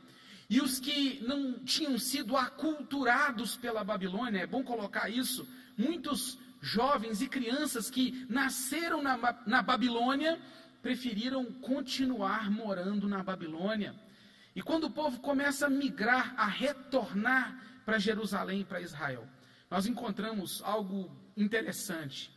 e 0.48 0.60
os 0.60 0.80
que 0.80 1.22
não 1.22 1.60
tinham 1.60 1.96
sido 1.98 2.36
aculturados 2.36 3.56
pela 3.56 3.84
Babilônia, 3.84 4.40
é 4.40 4.46
bom 4.46 4.64
colocar 4.64 5.08
isso, 5.08 5.46
muitos 5.76 6.38
jovens 6.60 7.22
e 7.22 7.28
crianças 7.28 7.90
que 7.90 8.26
nasceram 8.28 9.02
na, 9.02 9.16
na 9.46 9.62
Babilônia 9.62 10.40
preferiram 10.82 11.44
continuar 11.52 12.50
morando 12.50 13.06
na 13.06 13.22
Babilônia. 13.22 13.94
E 14.56 14.62
quando 14.62 14.84
o 14.84 14.90
povo 14.90 15.20
começa 15.20 15.66
a 15.66 15.70
migrar, 15.70 16.34
a 16.36 16.46
retornar 16.46 17.62
para 17.84 17.98
Jerusalém, 17.98 18.64
para 18.64 18.80
Israel, 18.80 19.28
nós 19.70 19.86
encontramos 19.86 20.60
algo 20.64 21.10
interessante. 21.42 22.30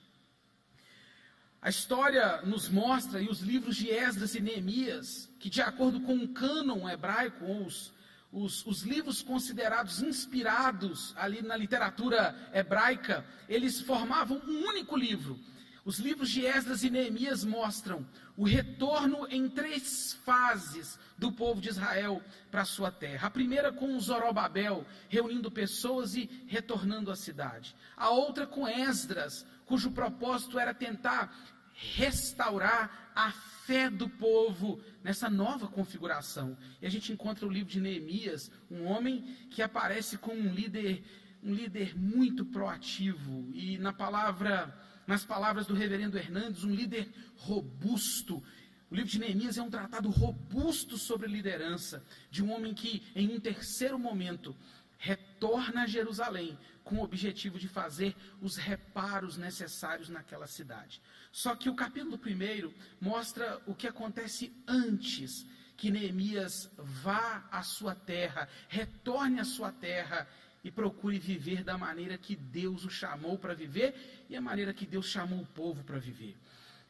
A 1.62 1.70
história 1.70 2.42
nos 2.42 2.68
mostra, 2.68 3.22
e 3.22 3.28
os 3.30 3.40
livros 3.40 3.76
de 3.76 3.90
Esdras 3.90 4.36
e 4.36 4.42
Neemias, 4.42 5.30
que 5.40 5.50
de 5.50 5.62
acordo 5.62 6.02
com 6.02 6.18
o 6.18 6.28
cânon 6.28 6.90
hebraico, 6.90 7.46
ou 7.46 7.66
os 7.66 7.94
os, 8.34 8.66
os, 8.66 8.82
livros 8.82 9.22
considerados 9.22 10.02
inspirados 10.02 11.14
ali 11.16 11.44
na 11.44 11.56
literatura 11.56 12.36
hebraica, 12.52 13.24
eles 13.48 13.80
formavam 13.82 14.42
um 14.48 14.68
único 14.68 14.98
livro. 14.98 15.40
Os 15.86 16.00
livros 16.00 16.30
de 16.30 16.46
Esdras 16.46 16.84
e 16.84 16.90
Neemias 16.90 17.44
mostram 17.44 18.08
o 18.38 18.46
retorno 18.46 19.28
em 19.30 19.50
três 19.50 20.14
fases 20.24 20.98
do 21.18 21.32
povo 21.32 21.60
de 21.60 21.70
Israel 21.70 22.22
para 22.50 22.64
sua 22.64 22.90
terra. 22.90 23.28
A 23.28 23.32
primeira 23.32 23.72
com 23.72 24.00
Zorobabel, 24.00 24.86
reunindo 25.10 25.52
pessoas 25.52 26.16
e 26.16 26.30
retornando 26.48 27.12
à 27.12 27.16
cidade. 27.16 27.76
A 27.98 28.10
outra 28.10 28.48
com 28.48 28.68
Esdras, 28.68 29.46
cujo 29.66 29.92
propósito 29.92 30.58
era 30.58 30.74
tentar 30.74 31.36
restaurar 31.74 33.12
a 33.16 33.32
fé 33.66 33.90
do 33.90 34.08
povo 34.08 34.82
nessa 35.04 35.30
nova 35.30 35.68
configuração. 35.68 36.58
E 36.82 36.86
a 36.86 36.90
gente 36.90 37.12
encontra 37.12 37.46
o 37.46 37.52
livro 37.52 37.72
de 37.72 37.82
Neemias, 37.82 38.52
um 38.70 38.86
homem 38.86 39.22
que 39.50 39.62
aparece 39.62 40.18
como 40.18 40.40
um 40.40 40.54
líder, 40.54 41.04
um 41.42 41.54
líder 41.54 41.98
muito 41.98 42.46
proativo 42.46 43.50
e 43.54 43.78
na 43.78 43.92
palavra, 43.92 44.74
nas 45.06 45.26
palavras 45.26 45.66
do 45.66 45.74
reverendo 45.74 46.18
Hernandes, 46.18 46.64
um 46.64 46.74
líder 46.74 47.10
robusto. 47.38 48.44
O 48.90 48.96
livro 48.96 49.10
de 49.10 49.20
Neemias 49.20 49.58
é 49.58 49.62
um 49.62 49.70
tratado 49.70 50.10
robusto 50.10 50.98
sobre 50.98 51.28
liderança 51.28 52.04
de 52.30 52.44
um 52.44 52.52
homem 52.52 52.74
que 52.74 53.04
em 53.16 53.34
um 53.34 53.40
terceiro 53.40 53.98
momento 53.98 54.56
retorna 54.98 55.84
a 55.84 55.88
Jerusalém 55.88 56.58
com 56.84 56.98
o 56.98 57.04
objetivo 57.04 57.58
de 57.58 57.68
fazer 57.68 58.16
os 58.42 58.56
reparos 58.56 59.38
necessários 59.38 60.10
naquela 60.10 60.48
cidade. 60.48 61.02
Só 61.32 61.56
que 61.56 61.70
o 61.70 61.76
capítulo 61.76 62.18
1 62.18 62.74
mostra 63.02 63.62
o 63.66 63.74
que 63.74 63.88
acontece 63.88 64.54
antes 64.68 65.46
que 65.76 65.92
Neemias 65.92 66.72
vá 66.78 67.48
à 67.52 67.64
sua 67.64 67.96
terra, 67.96 68.48
retorne 68.70 69.40
à 69.40 69.44
sua 69.44 69.72
terra 69.72 70.28
e 70.64 70.72
procure 70.72 71.20
viver 71.20 71.64
da 71.64 71.78
maneira 71.78 72.18
que 72.18 72.36
Deus 72.36 72.86
o 72.86 72.90
chamou 72.90 73.38
para 73.38 73.54
viver 73.54 74.26
e 74.30 74.36
a 74.36 74.42
maneira 74.42 74.74
que 74.74 74.86
Deus 74.86 75.08
chamou 75.08 75.42
o 75.42 75.46
povo 75.48 75.84
para 75.84 76.00
viver. 76.00 76.38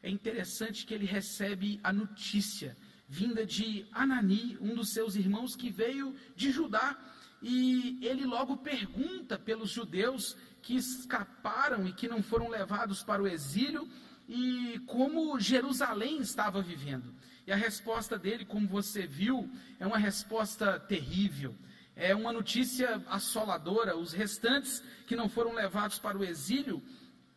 É 0.02 0.08
interessante 0.08 0.86
que 0.86 0.94
ele 0.94 1.06
recebe 1.06 1.80
a 1.82 1.92
notícia 1.92 2.76
vinda 3.08 3.44
de 3.44 3.86
Anani, 3.92 4.56
um 4.60 4.74
dos 4.74 4.92
seus 4.92 5.14
irmãos 5.14 5.56
que 5.56 5.70
veio 5.70 6.14
de 6.36 6.50
Judá, 6.50 6.98
e 7.42 7.98
ele 8.00 8.24
logo 8.24 8.56
pergunta 8.56 9.38
pelos 9.38 9.70
judeus 9.70 10.36
que 10.62 10.76
escaparam 10.76 11.86
e 11.86 11.92
que 11.92 12.08
não 12.08 12.22
foram 12.22 12.48
levados 12.48 13.02
para 13.02 13.22
o 13.22 13.26
exílio 13.26 13.86
e 14.26 14.80
como 14.86 15.38
Jerusalém 15.38 16.18
estava 16.20 16.62
vivendo. 16.62 17.14
E 17.46 17.52
a 17.52 17.56
resposta 17.56 18.18
dele, 18.18 18.46
como 18.46 18.66
você 18.66 19.06
viu, 19.06 19.50
é 19.78 19.86
uma 19.86 19.98
resposta 19.98 20.80
terrível. 20.80 21.54
É 21.96 22.14
uma 22.14 22.32
notícia 22.32 23.02
assoladora. 23.06 23.96
Os 23.96 24.12
restantes 24.12 24.82
que 25.06 25.16
não 25.16 25.28
foram 25.28 25.52
levados 25.52 25.98
para 25.98 26.18
o 26.18 26.24
exílio, 26.24 26.82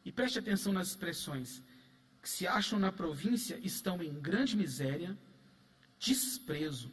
e 0.04 0.12
preste 0.12 0.40
atenção 0.40 0.72
nas 0.72 0.90
expressões, 0.90 1.62
que 2.22 2.30
se 2.30 2.48
acham 2.48 2.80
na 2.80 2.92
província 2.92 3.60
estão 3.64 4.02
em 4.02 4.14
grande 4.20 4.56
miséria, 4.56 5.18
desprezo. 6.00 6.92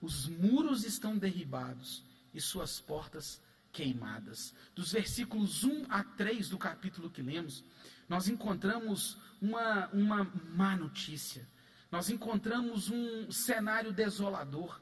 Os 0.00 0.26
muros 0.26 0.84
estão 0.84 1.16
derribados 1.16 2.04
e 2.32 2.40
suas 2.40 2.80
portas 2.80 3.40
queimadas. 3.72 4.54
Dos 4.74 4.92
versículos 4.92 5.64
1 5.64 5.86
a 5.88 6.02
3 6.02 6.48
do 6.48 6.58
capítulo 6.58 7.10
que 7.10 7.22
lemos, 7.22 7.64
nós 8.08 8.28
encontramos 8.28 9.16
uma, 9.40 9.88
uma 9.88 10.24
má 10.54 10.76
notícia. 10.76 11.46
Nós 11.90 12.08
encontramos 12.08 12.88
um 12.88 13.30
cenário 13.30 13.92
desolador, 13.92 14.80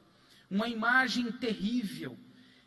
uma 0.49 0.67
imagem 0.67 1.31
terrível 1.31 2.17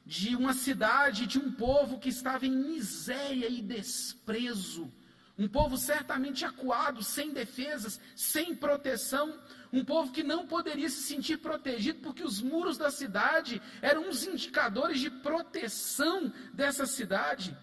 de 0.05 0.35
uma 0.35 0.53
cidade, 0.53 1.27
de 1.27 1.39
um 1.39 1.53
povo 1.53 1.99
que 1.99 2.09
estava 2.09 2.47
em 2.47 2.51
miséria 2.51 3.49
e 3.49 3.62
desprezo. 3.62 4.92
Um 5.38 5.49
povo 5.49 5.77
certamente 5.77 6.45
acuado, 6.45 7.03
sem 7.03 7.33
defesas, 7.33 8.01
sem 8.14 8.55
proteção. 8.55 9.38
Um 9.73 9.85
povo 9.85 10.12
que 10.12 10.23
não 10.23 10.47
poderia 10.47 10.88
se 10.88 11.03
sentir 11.03 11.38
protegido, 11.38 12.01
porque 12.01 12.23
os 12.23 12.40
muros 12.42 12.77
da 12.77 12.90
cidade 12.90 13.61
eram 13.81 14.09
os 14.09 14.27
indicadores 14.27 15.01
de 15.01 15.11
proteção 15.11 16.33
dessa 16.53 16.87
cidade 16.87 17.57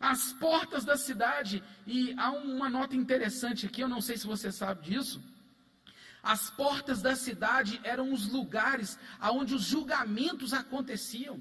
as 0.00 0.32
portas 0.34 0.84
da 0.84 0.96
cidade. 0.96 1.62
E 1.86 2.14
há 2.16 2.30
uma 2.30 2.68
nota 2.68 2.96
interessante 2.96 3.66
aqui, 3.66 3.80
eu 3.80 3.88
não 3.88 4.00
sei 4.00 4.16
se 4.16 4.26
você 4.26 4.52
sabe 4.52 4.90
disso. 4.90 5.22
As 6.28 6.50
portas 6.50 7.00
da 7.00 7.16
cidade 7.16 7.80
eram 7.82 8.12
os 8.12 8.28
lugares 8.30 8.98
aonde 9.18 9.54
os 9.54 9.62
julgamentos 9.62 10.52
aconteciam. 10.52 11.40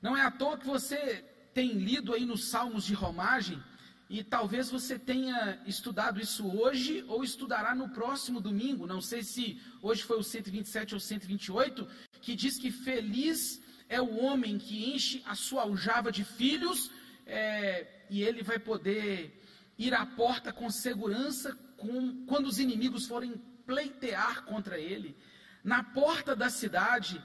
Não 0.00 0.16
é 0.16 0.22
à 0.22 0.28
toa 0.28 0.58
que 0.58 0.66
você 0.66 1.24
tem 1.54 1.74
lido 1.74 2.12
aí 2.12 2.26
nos 2.26 2.46
Salmos 2.46 2.84
de 2.84 2.94
Romagem, 2.94 3.62
e 4.10 4.24
talvez 4.24 4.68
você 4.68 4.98
tenha 4.98 5.62
estudado 5.66 6.20
isso 6.20 6.44
hoje 6.48 7.04
ou 7.06 7.22
estudará 7.22 7.76
no 7.76 7.90
próximo 7.90 8.40
domingo. 8.40 8.88
Não 8.88 9.00
sei 9.00 9.22
se 9.22 9.60
hoje 9.80 10.02
foi 10.02 10.18
o 10.18 10.24
127 10.24 10.94
ou 10.94 11.00
128, 11.00 11.86
que 12.20 12.34
diz 12.34 12.58
que 12.58 12.72
feliz 12.72 13.62
é 13.88 14.00
o 14.00 14.16
homem 14.16 14.58
que 14.58 14.92
enche 14.92 15.22
a 15.24 15.36
sua 15.36 15.62
aljava 15.62 16.10
de 16.10 16.24
filhos 16.24 16.90
é, 17.24 17.86
e 18.10 18.20
ele 18.20 18.42
vai 18.42 18.58
poder 18.58 19.40
ir 19.78 19.94
à 19.94 20.04
porta 20.04 20.52
com 20.52 20.68
segurança 20.70 21.56
com, 21.76 22.26
quando 22.26 22.46
os 22.46 22.58
inimigos 22.58 23.06
forem 23.06 23.40
pleitear 23.72 24.44
contra 24.44 24.78
ele. 24.78 25.16
Na 25.64 25.82
porta 25.82 26.36
da 26.36 26.50
cidade, 26.50 27.22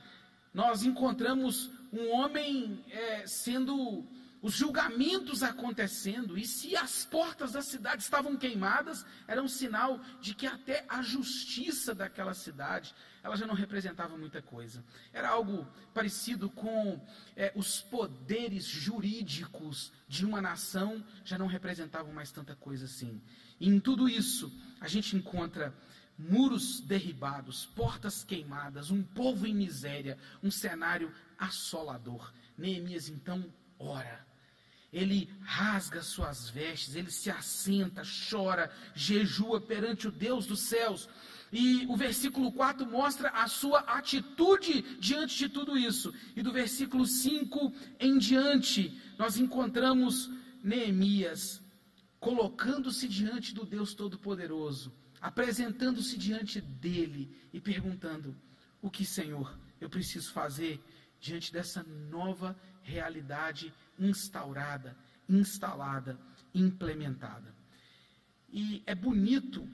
nós 0.53 0.83
encontramos 0.83 1.69
um 1.91 2.09
homem 2.11 2.85
é, 2.89 3.27
sendo 3.27 4.07
os 4.41 4.53
julgamentos 4.53 5.43
acontecendo, 5.43 6.37
e 6.37 6.45
se 6.45 6.75
as 6.75 7.03
portas 7.03 7.51
da 7.51 7.61
cidade 7.61 8.03
estavam 8.03 8.37
queimadas, 8.37 9.05
era 9.27 9.41
um 9.41 9.47
sinal 9.47 9.99
de 10.21 10.33
que 10.33 10.47
até 10.47 10.85
a 10.87 11.01
justiça 11.01 11.93
daquela 11.93 12.33
cidade, 12.33 12.95
ela 13.21 13.35
já 13.35 13.45
não 13.45 13.55
representava 13.55 14.15
muita 14.17 14.41
coisa. 14.41 14.85
Era 15.11 15.29
algo 15.29 15.67
parecido 15.93 16.49
com 16.49 17.03
é, 17.35 17.51
os 17.55 17.81
poderes 17.81 18.63
jurídicos 18.63 19.91
de 20.07 20.25
uma 20.25 20.39
nação, 20.39 21.03
já 21.25 21.37
não 21.37 21.47
representavam 21.47 22.13
mais 22.13 22.31
tanta 22.31 22.55
coisa 22.55 22.85
assim. 22.85 23.21
E 23.59 23.67
em 23.67 23.79
tudo 23.79 24.07
isso, 24.07 24.53
a 24.79 24.87
gente 24.87 25.15
encontra 25.15 25.73
muros 26.17 26.79
derribados, 26.81 27.65
portas 27.65 28.23
queimadas, 28.23 28.91
um 28.91 29.03
povo 29.03 29.45
em 29.45 29.53
miséria, 29.53 30.17
um 30.41 30.49
cenário 30.49 31.13
assolador. 31.37 32.33
Neemias 32.57 33.07
então 33.09 33.45
ora 33.77 34.27
ele 34.91 35.29
rasga 35.41 36.01
suas 36.01 36.49
vestes, 36.49 36.95
ele 36.95 37.11
se 37.11 37.29
assenta, 37.29 38.03
chora, 38.29 38.71
jejua 38.95 39.59
perante 39.59 40.07
o 40.07 40.11
Deus 40.11 40.45
dos 40.45 40.61
céus. 40.61 41.09
E 41.51 41.85
o 41.87 41.95
versículo 41.95 42.51
4 42.51 42.85
mostra 42.85 43.29
a 43.29 43.47
sua 43.47 43.79
atitude 43.81 44.81
diante 44.99 45.37
de 45.37 45.49
tudo 45.49 45.77
isso. 45.77 46.13
E 46.35 46.41
do 46.41 46.51
versículo 46.51 47.05
5 47.05 47.73
em 47.99 48.17
diante, 48.17 48.99
nós 49.17 49.37
encontramos 49.37 50.29
Neemias 50.63 51.61
colocando-se 52.19 53.07
diante 53.07 53.53
do 53.53 53.65
Deus 53.65 53.93
Todo-Poderoso, 53.93 54.91
apresentando-se 55.21 56.17
diante 56.17 56.61
dele 56.61 57.35
e 57.53 57.59
perguntando: 57.59 58.35
O 58.81 58.89
que, 58.89 59.05
Senhor, 59.05 59.57
eu 59.79 59.89
preciso 59.89 60.31
fazer 60.31 60.81
diante 61.19 61.51
dessa 61.51 61.83
nova 61.83 62.57
realidade 62.81 63.73
instaurada, 63.99 64.95
instalada, 65.27 66.19
implementada. 66.53 67.53
E 68.49 68.81
é 68.85 68.95
bonito 68.95 69.67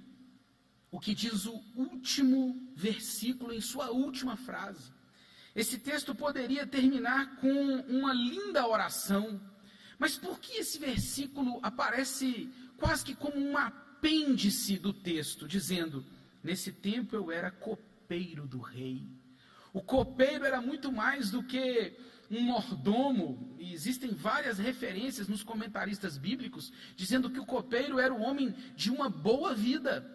o 0.90 1.00
que 1.00 1.14
diz 1.14 1.46
o 1.46 1.64
último 1.76 2.72
versículo 2.76 3.54
em 3.54 3.62
sua 3.62 3.92
última 3.92 4.36
frase. 4.38 4.92
Esse 5.56 5.78
texto 5.78 6.16
poderia 6.16 6.66
terminar 6.66 7.36
com 7.38 7.76
uma 7.88 8.14
linda 8.14 8.68
oração, 8.68 9.40
mas 10.00 10.18
por 10.18 10.40
que 10.40 10.54
esse 10.54 10.80
versículo 10.80 11.60
aparece 11.62 12.50
quase 12.78 13.06
que 13.06 13.16
como 13.16 13.38
um 13.38 13.58
apêndice 14.04 14.78
do 14.78 14.92
texto, 14.92 15.48
dizendo: 15.48 16.06
Nesse 16.44 16.74
tempo 16.74 17.16
eu 17.16 17.32
era 17.32 17.50
copeiro 17.50 18.46
do 18.46 18.60
rei. 18.60 19.08
O 19.72 19.82
copeiro 19.82 20.44
era 20.44 20.62
muito 20.62 20.92
mais 20.92 21.32
do 21.32 21.42
que 21.42 21.94
um 22.30 22.42
mordomo, 22.42 23.56
e 23.58 23.74
existem 23.74 24.14
várias 24.14 24.58
referências 24.60 25.28
nos 25.28 25.42
comentaristas 25.42 26.18
bíblicos 26.18 26.74
dizendo 26.96 27.30
que 27.30 27.40
o 27.40 27.46
copeiro 27.46 27.98
era 27.98 28.14
o 28.14 28.22
homem 28.22 28.54
de 28.76 28.92
uma 28.92 29.10
boa 29.10 29.56
vida. 29.56 30.06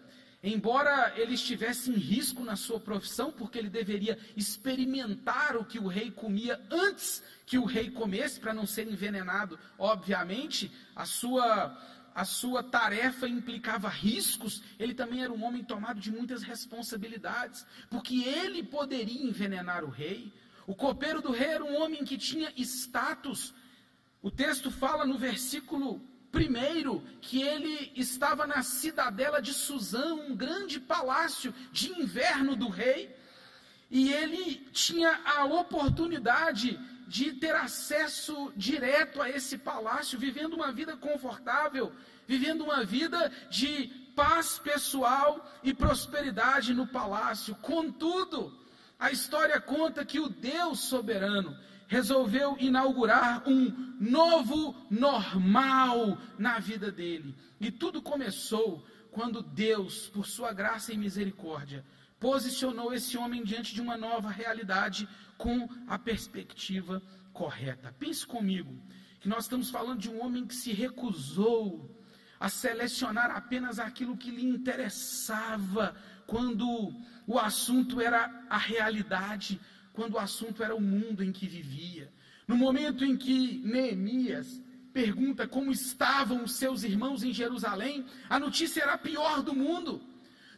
Embora 0.41 1.13
ele 1.17 1.33
estivesse 1.33 1.91
em 1.91 1.95
risco 1.95 2.45
na 2.45 2.55
sua 2.55 2.79
profissão, 2.79 3.31
porque 3.31 3.57
ele 3.57 3.69
deveria 3.69 4.17
experimentar 4.37 5.57
o 5.57 5.65
que 5.65 5.79
o 5.79 5.87
rei 5.87 6.11
comia 6.11 6.61
antes 6.71 7.21
que 7.45 7.57
o 7.57 7.65
rei 7.65 7.89
comesse, 7.89 8.39
para 8.39 8.53
não 8.53 8.65
ser 8.65 8.87
envenenado, 8.87 9.59
obviamente, 9.77 10.71
a 10.95 11.03
sua, 11.03 11.75
a 12.21 12.25
sua 12.25 12.61
tarefa 12.61 13.25
implicava 13.27 13.87
riscos, 13.87 14.61
ele 14.77 14.93
também 14.93 15.23
era 15.23 15.31
um 15.31 15.43
homem 15.45 15.63
tomado 15.63 15.99
de 16.05 16.11
muitas 16.11 16.41
responsabilidades, 16.43 17.65
porque 17.89 18.15
ele 18.23 18.61
poderia 18.61 19.23
envenenar 19.29 19.81
o 19.85 19.89
rei, 19.89 20.19
O 20.69 20.75
copeiro 20.75 21.19
do 21.19 21.31
rei 21.31 21.47
era 21.47 21.65
um 21.65 21.81
homem 21.81 22.05
que 22.05 22.15
tinha 22.15 22.53
status. 22.55 23.55
O 24.21 24.29
texto 24.29 24.69
fala 24.69 25.03
no 25.03 25.17
versículo 25.17 25.99
primeiro 26.31 27.03
que 27.21 27.41
ele 27.41 27.91
estava 27.95 28.45
na 28.45 28.61
cidadela 28.61 29.41
de 29.41 29.51
Suzã, 29.51 30.13
um 30.13 30.35
grande 30.35 30.79
palácio 30.79 31.51
de 31.71 31.91
inverno 31.99 32.55
do 32.55 32.69
rei, 32.69 33.17
e 33.89 34.13
ele 34.13 34.67
tinha 34.71 35.19
a 35.25 35.45
oportunidade 35.45 36.79
de 37.09 37.33
ter 37.33 37.55
acesso 37.55 38.53
direto 38.55 39.19
a 39.19 39.27
esse 39.27 39.57
palácio, 39.57 40.19
vivendo 40.19 40.53
uma 40.53 40.71
vida 40.71 40.95
confortável, 40.95 41.91
vivendo 42.27 42.63
uma 42.63 42.85
vida 42.85 43.31
de 43.49 43.87
paz 44.15 44.59
pessoal 44.59 45.43
e 45.63 45.73
prosperidade 45.73 46.71
no 46.71 46.85
palácio. 46.85 47.55
Contudo, 47.55 48.55
a 48.99 49.11
história 49.11 49.59
conta 49.59 50.05
que 50.05 50.19
o 50.19 50.29
Deus 50.29 50.81
soberano 50.81 51.57
resolveu 51.87 52.55
inaugurar 52.59 53.41
um 53.47 53.95
novo 53.99 54.75
normal 54.91 56.15
na 56.37 56.59
vida 56.59 56.91
dele. 56.91 57.35
E 57.59 57.71
tudo 57.71 58.03
começou 58.03 58.85
quando 59.11 59.41
Deus, 59.41 60.07
por 60.09 60.27
sua 60.27 60.53
graça 60.53 60.93
e 60.93 60.97
misericórdia, 60.97 61.83
posicionou 62.19 62.93
esse 62.93 63.17
homem 63.17 63.43
diante 63.43 63.73
de 63.73 63.81
uma 63.81 63.97
nova 63.97 64.29
realidade 64.29 65.07
com 65.37 65.69
a 65.87 65.97
perspectiva 65.97 67.01
correta. 67.31 67.95
Pense 67.97 68.25
comigo 68.25 68.77
que 69.19 69.29
nós 69.29 69.45
estamos 69.45 69.69
falando 69.69 69.99
de 69.99 70.09
um 70.09 70.21
homem 70.23 70.45
que 70.45 70.55
se 70.55 70.73
recusou 70.73 71.95
a 72.39 72.49
selecionar 72.49 73.31
apenas 73.31 73.79
aquilo 73.79 74.17
que 74.17 74.31
lhe 74.31 74.45
interessava 74.45 75.95
quando 76.25 76.93
o 77.27 77.37
assunto 77.37 77.99
era 77.99 78.45
a 78.49 78.57
realidade, 78.57 79.59
quando 79.93 80.13
o 80.13 80.19
assunto 80.19 80.63
era 80.63 80.75
o 80.75 80.81
mundo 80.81 81.23
em 81.23 81.31
que 81.31 81.47
vivia. 81.47 82.11
No 82.47 82.57
momento 82.57 83.03
em 83.03 83.15
que 83.17 83.61
Neemias 83.63 84.61
pergunta 84.93 85.47
como 85.47 85.71
estavam 85.71 86.43
os 86.43 86.53
seus 86.53 86.83
irmãos 86.83 87.23
em 87.23 87.33
Jerusalém, 87.33 88.05
a 88.29 88.39
notícia 88.39 88.81
era 88.81 88.93
a 88.93 88.97
pior 88.97 89.43
do 89.43 89.53
mundo. 89.53 90.01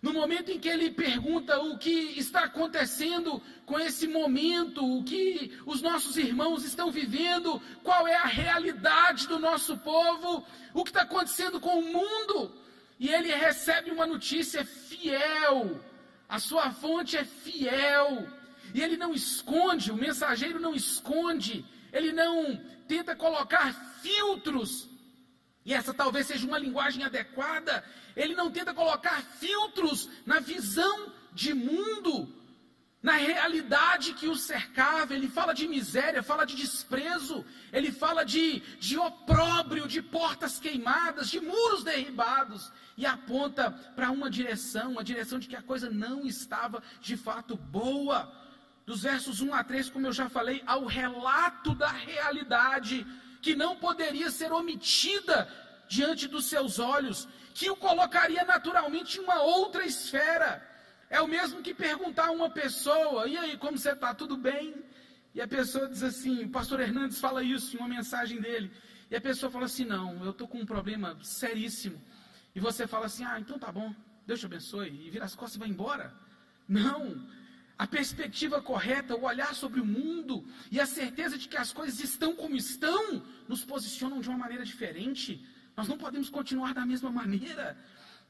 No 0.01 0.11
momento 0.13 0.49
em 0.49 0.59
que 0.59 0.67
ele 0.67 0.89
pergunta 0.89 1.59
o 1.61 1.77
que 1.77 1.91
está 2.17 2.45
acontecendo 2.45 3.39
com 3.67 3.79
esse 3.79 4.07
momento, 4.07 4.83
o 4.83 5.03
que 5.03 5.55
os 5.63 5.79
nossos 5.79 6.17
irmãos 6.17 6.65
estão 6.65 6.89
vivendo, 6.89 7.61
qual 7.83 8.07
é 8.07 8.15
a 8.15 8.25
realidade 8.25 9.27
do 9.27 9.37
nosso 9.37 9.77
povo, 9.77 10.43
o 10.73 10.83
que 10.83 10.89
está 10.89 11.03
acontecendo 11.03 11.59
com 11.59 11.79
o 11.79 11.93
mundo, 11.93 12.51
e 12.99 13.09
ele 13.09 13.31
recebe 13.31 13.91
uma 13.91 14.07
notícia 14.07 14.65
fiel, 14.65 15.79
a 16.27 16.39
sua 16.39 16.71
fonte 16.71 17.15
é 17.15 17.23
fiel, 17.23 18.27
e 18.73 18.81
ele 18.81 18.97
não 18.97 19.13
esconde, 19.13 19.91
o 19.91 19.95
mensageiro 19.95 20.59
não 20.59 20.73
esconde, 20.73 21.63
ele 21.93 22.11
não 22.11 22.59
tenta 22.87 23.15
colocar 23.15 23.99
filtros 24.01 24.90
e 25.63 25.73
essa 25.73 25.93
talvez 25.93 26.27
seja 26.27 26.47
uma 26.47 26.57
linguagem 26.57 27.03
adequada. 27.03 27.83
Ele 28.15 28.35
não 28.35 28.49
tenta 28.49 28.73
colocar 28.73 29.21
filtros 29.21 30.09
na 30.25 30.39
visão 30.39 31.11
de 31.31 31.53
mundo, 31.53 32.27
na 33.01 33.13
realidade 33.13 34.13
que 34.13 34.27
o 34.27 34.35
cercava. 34.35 35.13
Ele 35.13 35.27
fala 35.27 35.53
de 35.53 35.67
miséria, 35.67 36.23
fala 36.23 36.45
de 36.45 36.55
desprezo, 36.55 37.45
ele 37.71 37.91
fala 37.91 38.23
de, 38.23 38.59
de 38.79 38.97
opróbrio, 38.97 39.87
de 39.87 40.01
portas 40.01 40.59
queimadas, 40.59 41.29
de 41.29 41.39
muros 41.39 41.83
derribados. 41.83 42.71
E 42.97 43.05
aponta 43.05 43.71
para 43.95 44.11
uma 44.11 44.29
direção, 44.29 44.91
uma 44.91 45.03
direção 45.03 45.37
de 45.39 45.47
que 45.47 45.55
a 45.55 45.61
coisa 45.61 45.89
não 45.89 46.25
estava 46.25 46.81
de 46.99 47.15
fato 47.15 47.55
boa. 47.55 48.31
Dos 48.83 49.03
versos 49.03 49.41
1 49.41 49.53
a 49.53 49.63
3, 49.63 49.91
como 49.91 50.07
eu 50.07 50.11
já 50.11 50.27
falei, 50.27 50.63
ao 50.65 50.85
relato 50.85 51.75
da 51.75 51.87
realidade 51.87 53.05
que 53.41 53.55
não 53.55 53.75
poderia 53.75 54.29
ser 54.29 54.51
omitida 54.51 55.47
diante 55.87 56.27
dos 56.27 56.45
seus 56.45 56.79
olhos, 56.79 57.27
que 57.53 57.69
o 57.69 57.75
colocaria 57.75 58.43
naturalmente 58.45 59.17
em 59.17 59.23
uma 59.23 59.41
outra 59.41 59.85
esfera. 59.85 60.65
É 61.09 61.19
o 61.21 61.27
mesmo 61.27 61.61
que 61.61 61.73
perguntar 61.73 62.27
a 62.27 62.31
uma 62.31 62.49
pessoa: 62.49 63.27
e 63.27 63.37
aí, 63.37 63.57
como 63.57 63.77
você 63.77 63.91
está? 63.91 64.13
Tudo 64.13 64.37
bem? 64.37 64.75
E 65.33 65.41
a 65.41 65.47
pessoa 65.47 65.89
diz 65.89 66.03
assim: 66.03 66.45
o 66.45 66.49
pastor 66.49 66.79
Hernandes 66.79 67.19
fala 67.19 67.43
isso 67.43 67.75
em 67.75 67.79
uma 67.79 67.89
mensagem 67.89 68.39
dele. 68.39 68.71
E 69.09 69.15
a 69.15 69.21
pessoa 69.21 69.51
fala 69.51 69.65
assim: 69.65 69.83
não, 69.83 70.23
eu 70.23 70.31
estou 70.31 70.47
com 70.47 70.59
um 70.59 70.65
problema 70.65 71.17
seríssimo. 71.21 72.01
E 72.55 72.59
você 72.59 72.87
fala 72.87 73.07
assim: 73.07 73.25
ah, 73.25 73.39
então 73.39 73.59
tá 73.59 73.71
bom, 73.71 73.93
Deus 74.25 74.39
te 74.39 74.45
abençoe. 74.45 74.89
E 75.05 75.09
vira 75.09 75.25
as 75.25 75.35
costas 75.35 75.55
e 75.55 75.59
vai 75.59 75.67
embora. 75.67 76.13
Não, 76.67 77.21
a 77.81 77.87
perspectiva 77.87 78.61
correta, 78.61 79.15
o 79.15 79.23
olhar 79.23 79.55
sobre 79.55 79.81
o 79.81 79.85
mundo 79.85 80.45
e 80.69 80.79
a 80.79 80.85
certeza 80.85 81.35
de 81.35 81.47
que 81.47 81.57
as 81.57 81.73
coisas 81.73 81.99
estão 81.99 82.35
como 82.35 82.55
estão, 82.55 83.23
nos 83.47 83.65
posicionam 83.65 84.21
de 84.21 84.29
uma 84.29 84.37
maneira 84.37 84.63
diferente. 84.63 85.43
Nós 85.75 85.87
não 85.87 85.97
podemos 85.97 86.29
continuar 86.29 86.75
da 86.75 86.85
mesma 86.85 87.09
maneira. 87.09 87.75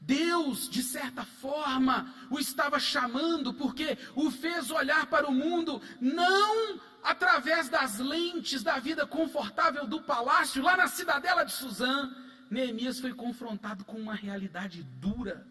Deus, 0.00 0.70
de 0.70 0.82
certa 0.82 1.22
forma, 1.22 2.14
o 2.30 2.38
estava 2.38 2.80
chamando 2.80 3.52
porque 3.52 3.98
o 4.14 4.30
fez 4.30 4.70
olhar 4.70 5.04
para 5.04 5.28
o 5.28 5.34
mundo 5.34 5.82
não 6.00 6.80
através 7.02 7.68
das 7.68 7.98
lentes 7.98 8.62
da 8.62 8.78
vida 8.78 9.06
confortável 9.06 9.86
do 9.86 10.00
palácio, 10.00 10.62
lá 10.62 10.78
na 10.78 10.88
cidadela 10.88 11.44
de 11.44 11.52
Suzã. 11.52 12.10
Neemias 12.50 13.00
foi 13.00 13.12
confrontado 13.12 13.84
com 13.84 13.98
uma 13.98 14.14
realidade 14.14 14.82
dura, 14.98 15.46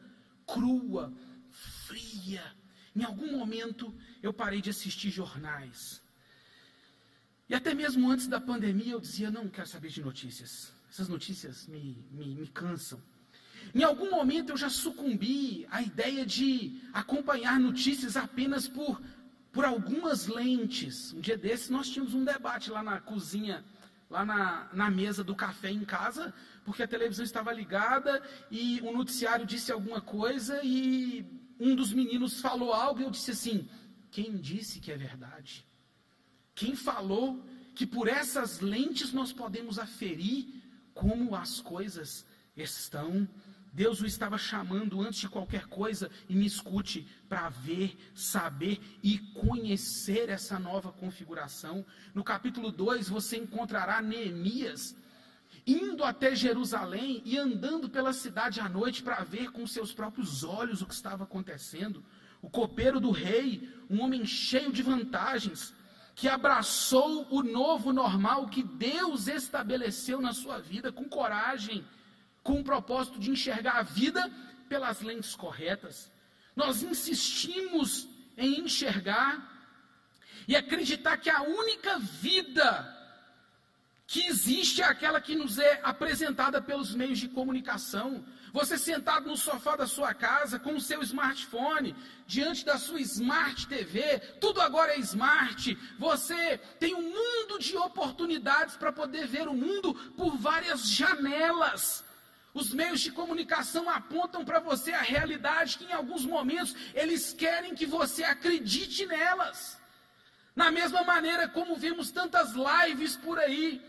crua, 0.48 1.14
fria 1.86 2.60
em 2.96 3.04
algum 3.04 3.38
momento 3.38 3.94
eu 4.22 4.34
parei 4.34 4.62
de 4.62 4.70
assistir 4.70 5.10
jornais. 5.10 6.02
E 7.50 7.56
até 7.56 7.74
mesmo 7.74 8.10
antes 8.10 8.28
da 8.28 8.40
pandemia 8.40 8.94
eu 8.94 9.00
dizia: 9.00 9.30
não 9.30 9.50
quero 9.50 9.68
saber 9.68 9.90
de 9.90 10.02
notícias. 10.02 10.74
Essas 10.90 11.08
notícias 11.08 11.68
me, 11.68 11.98
me, 12.12 12.36
me 12.36 12.48
cansam. 12.48 13.02
Em 13.74 13.84
algum 13.84 14.10
momento 14.10 14.50
eu 14.50 14.58
já 14.58 14.70
sucumbi 14.70 15.66
à 15.70 15.82
ideia 15.82 16.26
de 16.26 16.82
acompanhar 16.92 17.60
notícias 17.60 18.18
apenas 18.18 18.68
por, 18.68 19.02
por 19.52 19.64
algumas 19.64 20.28
lentes. 20.28 21.14
Um 21.14 21.22
dia 21.22 21.38
desses 21.38 21.70
nós 21.70 21.90
tínhamos 21.90 22.14
um 22.14 22.26
debate 22.26 22.70
lá 22.70 22.84
na 22.84 23.00
cozinha, 23.00 23.64
lá 24.10 24.26
na, 24.26 24.68
na 24.74 24.90
mesa 24.90 25.24
do 25.24 25.36
café 25.36 25.72
em 25.72 25.86
casa, 25.86 26.34
porque 26.66 26.84
a 26.84 26.88
televisão 26.88 27.24
estava 27.24 27.54
ligada 27.54 28.22
e 28.50 28.82
o 28.82 28.92
noticiário 28.92 29.46
disse 29.46 29.72
alguma 29.72 30.02
coisa 30.02 30.60
e 30.64 31.26
um 31.62 31.76
dos 31.76 31.94
meninos 31.94 32.42
falou 32.42 32.74
algo 32.74 33.00
e 33.00 33.04
eu 33.04 33.12
disse 33.12 33.32
assim: 33.32 33.70
quem 34.10 34.36
disse 34.38 34.80
que 34.80 34.92
é 34.92 34.98
verdade? 34.98 35.66
Quem 36.56 36.76
falou 36.76 37.46
que 37.76 37.86
por 37.86 38.08
essas 38.08 38.60
lentes 38.60 39.14
nós 39.14 39.32
podemos 39.32 39.78
aferir 39.78 40.48
como 40.94 41.36
as 41.36 41.62
coisas 41.62 42.26
estão? 42.56 43.28
Deus 43.74 44.02
o 44.02 44.06
estava 44.06 44.38
chamando 44.38 45.00
antes 45.00 45.22
de 45.22 45.30
qualquer 45.30 45.68
coisa 45.68 46.12
e 46.28 46.36
me 46.36 46.46
escute 46.46 47.08
para 47.30 47.48
ver, 47.48 47.98
saber 48.14 48.82
e 49.02 49.18
conhecer 49.18 50.28
essa 50.28 50.60
nova 50.60 50.92
configuração. 50.92 51.86
No 52.14 52.24
capítulo 52.24 52.70
2 52.70 53.08
você 53.08 53.38
encontrará 53.38 54.02
Neemias 54.02 54.94
indo 55.66 56.04
até 56.04 56.36
Jerusalém 56.36 57.22
e 57.26 57.38
andando 57.38 57.90
pela 57.90 58.14
cidade 58.14 58.60
à 58.60 58.68
noite 58.68 59.04
para 59.04 59.24
ver 59.24 59.52
com 59.52 59.66
seus 59.68 59.94
próprios 59.94 60.44
olhos 60.44 60.82
o 60.82 60.86
que 60.86 60.94
estava 60.94 61.24
acontecendo. 61.24 62.04
O 62.42 62.50
copeiro 62.50 63.00
do 63.00 63.12
rei, 63.12 63.70
um 63.90 64.02
homem 64.02 64.26
cheio 64.26 64.72
de 64.72 64.82
vantagens, 64.82 65.74
que 66.16 66.28
abraçou 66.28 67.28
o 67.30 67.44
novo 67.44 67.94
normal 67.94 68.48
que 68.48 68.64
Deus 68.64 69.28
estabeleceu 69.28 70.20
na 70.20 70.34
sua 70.34 70.60
vida 70.60 70.92
com 70.92 71.06
coragem, 71.06 71.86
com 72.44 72.60
o 72.60 72.64
propósito 72.64 73.20
de 73.20 73.30
enxergar 73.30 73.78
a 73.78 73.84
vida 73.84 74.32
pelas 74.68 75.02
lentes 75.02 75.36
corretas. 75.36 76.12
Nós 76.56 76.82
insistimos 76.84 78.08
em 78.38 78.62
enxergar 78.62 79.50
e 80.48 80.56
acreditar 80.56 81.18
que 81.18 81.30
a 81.30 81.44
única 81.44 82.00
vida 82.00 83.01
que 84.12 84.28
existe 84.28 84.82
é 84.82 84.86
aquela 84.86 85.22
que 85.22 85.38
nos 85.38 85.58
é 85.58 85.80
apresentada 85.84 86.62
pelos 86.62 86.94
meios 86.94 87.18
de 87.18 87.30
comunicação. 87.30 88.26
Você 88.52 88.78
sentado 88.78 89.30
no 89.30 89.38
sofá 89.38 89.78
da 89.78 89.88
sua 89.88 90.14
casa 90.14 90.60
com 90.60 90.76
o 90.76 90.82
seu 90.82 91.02
smartphone, 91.02 91.96
diante 92.28 92.66
da 92.66 92.78
sua 92.78 93.00
smart 93.00 93.68
TV, 93.68 94.20
tudo 94.42 94.60
agora 94.60 94.96
é 94.96 95.00
smart. 95.00 95.78
Você 95.98 96.58
tem 96.78 96.94
um 96.94 97.04
mundo 97.04 97.58
de 97.58 97.78
oportunidades 97.78 98.76
para 98.76 98.92
poder 98.92 99.28
ver 99.28 99.48
o 99.48 99.54
mundo 99.54 99.94
por 100.18 100.36
várias 100.36 100.90
janelas. 100.90 102.04
Os 102.54 102.74
meios 102.74 103.00
de 103.00 103.14
comunicação 103.14 103.90
apontam 103.90 104.44
para 104.44 104.60
você 104.60 104.92
a 104.92 105.02
realidade 105.02 105.78
que 105.78 105.86
em 105.86 105.94
alguns 105.94 106.26
momentos 106.26 106.76
eles 106.94 107.32
querem 107.32 107.74
que 107.74 107.86
você 107.86 108.26
acredite 108.26 109.06
nelas. 109.06 109.80
Na 110.54 110.70
mesma 110.70 111.02
maneira 111.06 111.48
como 111.48 111.78
vemos 111.78 112.12
tantas 112.12 112.52
lives 112.52 113.16
por 113.16 113.40
aí, 113.40 113.82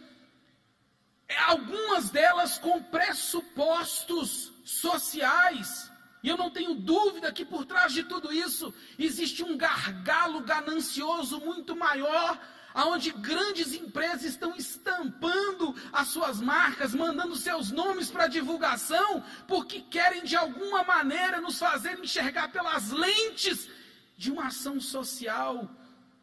algumas 1.38 2.10
delas 2.10 2.58
com 2.58 2.82
pressupostos 2.82 4.52
sociais, 4.64 5.90
E 6.22 6.28
eu 6.28 6.36
não 6.36 6.50
tenho 6.50 6.74
dúvida 6.74 7.32
que 7.32 7.44
por 7.44 7.66
trás 7.66 7.92
de 7.92 8.04
tudo 8.04 8.32
isso 8.32 8.72
existe 8.96 9.42
um 9.42 9.56
gargalo 9.56 10.40
ganancioso 10.40 11.40
muito 11.40 11.74
maior, 11.74 12.40
aonde 12.72 13.10
grandes 13.10 13.74
empresas 13.74 14.24
estão 14.24 14.54
estampando 14.54 15.74
as 15.92 16.08
suas 16.08 16.40
marcas, 16.40 16.94
mandando 16.94 17.34
seus 17.34 17.72
nomes 17.72 18.08
para 18.08 18.28
divulgação, 18.28 19.22
porque 19.48 19.80
querem 19.80 20.22
de 20.22 20.36
alguma 20.36 20.84
maneira 20.84 21.40
nos 21.40 21.58
fazer 21.58 21.98
enxergar 21.98 22.52
pelas 22.52 22.90
lentes 22.90 23.68
de 24.16 24.30
uma 24.30 24.46
ação 24.46 24.80
social 24.80 25.68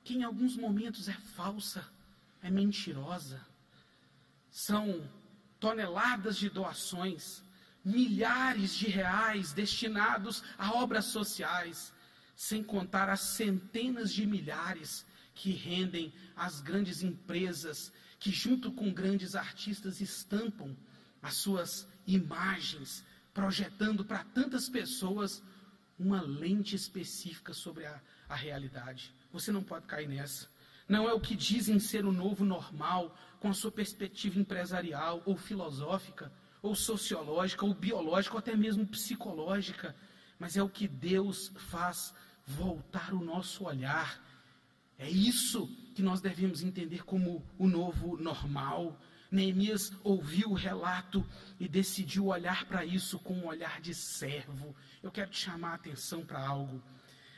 que 0.03 0.15
em 0.15 0.23
alguns 0.23 0.55
momentos 0.55 1.09
é 1.09 1.17
falsa, 1.35 1.85
é 2.41 2.49
mentirosa. 2.49 3.39
São 4.51 5.07
toneladas 5.59 6.37
de 6.37 6.49
doações 6.49 7.43
milhares 7.83 8.75
de 8.75 8.87
reais 8.87 9.53
destinados 9.53 10.43
a 10.57 10.73
obras 10.73 11.05
sociais, 11.05 11.93
sem 12.35 12.63
contar 12.63 13.09
as 13.09 13.21
centenas 13.21 14.13
de 14.13 14.25
milhares 14.25 15.05
que 15.33 15.51
rendem 15.51 16.13
as 16.35 16.61
grandes 16.61 17.01
empresas 17.01 17.91
que, 18.19 18.31
junto 18.31 18.71
com 18.71 18.93
grandes 18.93 19.35
artistas, 19.35 20.01
estampam 20.01 20.75
as 21.21 21.35
suas 21.35 21.87
imagens, 22.05 23.03
projetando 23.33 24.03
para 24.03 24.23
tantas 24.25 24.67
pessoas 24.67 25.41
uma 25.97 26.21
lente 26.21 26.75
específica 26.75 27.53
sobre 27.53 27.85
a, 27.85 28.01
a 28.27 28.35
realidade. 28.35 29.13
Você 29.31 29.51
não 29.51 29.63
pode 29.63 29.85
cair 29.85 30.07
nessa. 30.07 30.49
Não 30.89 31.07
é 31.07 31.13
o 31.13 31.19
que 31.19 31.35
dizem 31.35 31.79
ser 31.79 32.03
o 32.03 32.11
novo 32.11 32.43
normal, 32.43 33.15
com 33.39 33.47
a 33.47 33.53
sua 33.53 33.71
perspectiva 33.71 34.39
empresarial 34.39 35.21
ou 35.25 35.37
filosófica 35.37 36.31
ou 36.61 36.75
sociológica, 36.75 37.65
ou 37.65 37.73
biológica, 37.73 38.35
ou 38.35 38.39
até 38.39 38.55
mesmo 38.55 38.85
psicológica, 38.85 39.95
mas 40.37 40.57
é 40.57 40.63
o 40.63 40.69
que 40.69 40.87
Deus 40.87 41.51
faz 41.55 42.13
voltar 42.45 43.13
o 43.13 43.23
nosso 43.23 43.65
olhar. 43.65 44.21
É 44.97 45.09
isso 45.09 45.67
que 45.95 46.01
nós 46.01 46.21
devemos 46.21 46.61
entender 46.61 47.03
como 47.05 47.45
o 47.57 47.67
novo 47.67 48.17
normal. 48.17 48.99
Neemias 49.31 49.93
ouviu 50.03 50.49
o 50.49 50.55
relato 50.55 51.25
e 51.59 51.67
decidiu 51.67 52.27
olhar 52.27 52.65
para 52.65 52.83
isso 52.83 53.19
com 53.19 53.35
um 53.35 53.45
olhar 53.45 53.79
de 53.79 53.93
servo. 53.93 54.75
Eu 55.01 55.11
quero 55.11 55.29
te 55.29 55.37
chamar 55.37 55.71
a 55.71 55.75
atenção 55.75 56.25
para 56.25 56.45
algo. 56.45 56.81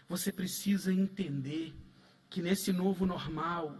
Você 0.08 0.32
precisa 0.32 0.92
entender 0.92 1.76
que 2.32 2.42
nesse 2.42 2.72
novo 2.72 3.06
normal, 3.06 3.78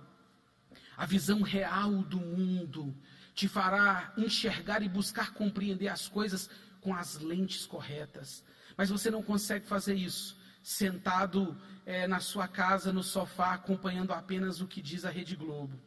a 0.98 1.06
visão 1.06 1.42
real 1.42 2.04
do 2.04 2.20
mundo 2.20 2.94
te 3.34 3.48
fará 3.48 4.14
enxergar 4.18 4.84
e 4.84 4.90
buscar 4.90 5.34
compreender 5.34 5.88
as 5.88 6.10
coisas 6.10 6.50
com 6.82 6.94
as 6.94 7.18
lentes 7.18 7.66
corretas. 7.66 8.44
Mas 8.76 8.90
você 8.90 9.10
não 9.10 9.24
consegue 9.24 9.66
fazer 9.66 9.96
isso 9.96 10.38
sentado 10.62 11.58
é, 11.86 12.06
na 12.08 12.20
sua 12.20 12.46
casa, 12.46 12.92
no 12.92 13.02
sofá, 13.02 13.54
acompanhando 13.54 14.12
apenas 14.12 14.60
o 14.60 14.68
que 14.68 14.82
diz 14.82 15.06
a 15.06 15.10
Rede 15.10 15.38
Globo. 15.38 15.80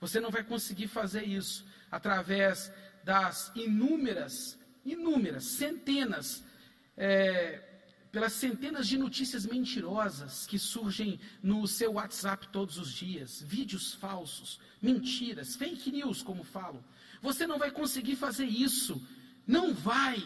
Você 0.00 0.18
não 0.18 0.30
vai 0.30 0.42
conseguir 0.42 0.88
fazer 0.88 1.22
isso 1.22 1.64
através 1.90 2.72
das 3.04 3.52
inúmeras, 3.54 4.58
inúmeras, 4.84 5.44
centenas, 5.44 6.42
é, 6.96 7.69
pelas 8.10 8.32
centenas 8.32 8.88
de 8.88 8.98
notícias 8.98 9.46
mentirosas 9.46 10.46
que 10.46 10.58
surgem 10.58 11.20
no 11.42 11.66
seu 11.66 11.92
WhatsApp 11.92 12.48
todos 12.48 12.76
os 12.76 12.92
dias, 12.92 13.42
vídeos 13.46 13.94
falsos, 13.94 14.58
mentiras, 14.82 15.54
fake 15.54 15.92
news, 15.92 16.22
como 16.22 16.42
falo. 16.42 16.84
Você 17.22 17.46
não 17.46 17.58
vai 17.58 17.70
conseguir 17.70 18.16
fazer 18.16 18.46
isso. 18.46 19.00
Não 19.46 19.72
vai 19.72 20.22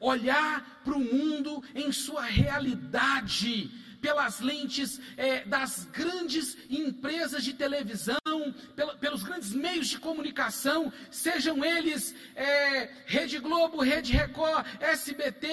olhar 0.00 0.82
para 0.84 0.96
o 0.96 1.00
mundo 1.00 1.62
em 1.74 1.92
sua 1.92 2.22
realidade, 2.22 3.70
pelas 4.00 4.40
lentes 4.40 5.00
é, 5.16 5.44
das 5.44 5.84
grandes 5.86 6.56
empresas 6.70 7.44
de 7.44 7.52
televisão, 7.52 8.18
pela, 8.76 8.96
pelos 8.96 9.22
grandes 9.22 9.52
meios 9.52 9.88
de 9.88 9.98
comunicação, 9.98 10.92
sejam 11.10 11.64
eles 11.64 12.14
é, 12.34 12.90
Rede 13.06 13.38
Globo, 13.38 13.82
Rede 13.82 14.12
Record, 14.12 14.66
SBT, 14.80 15.46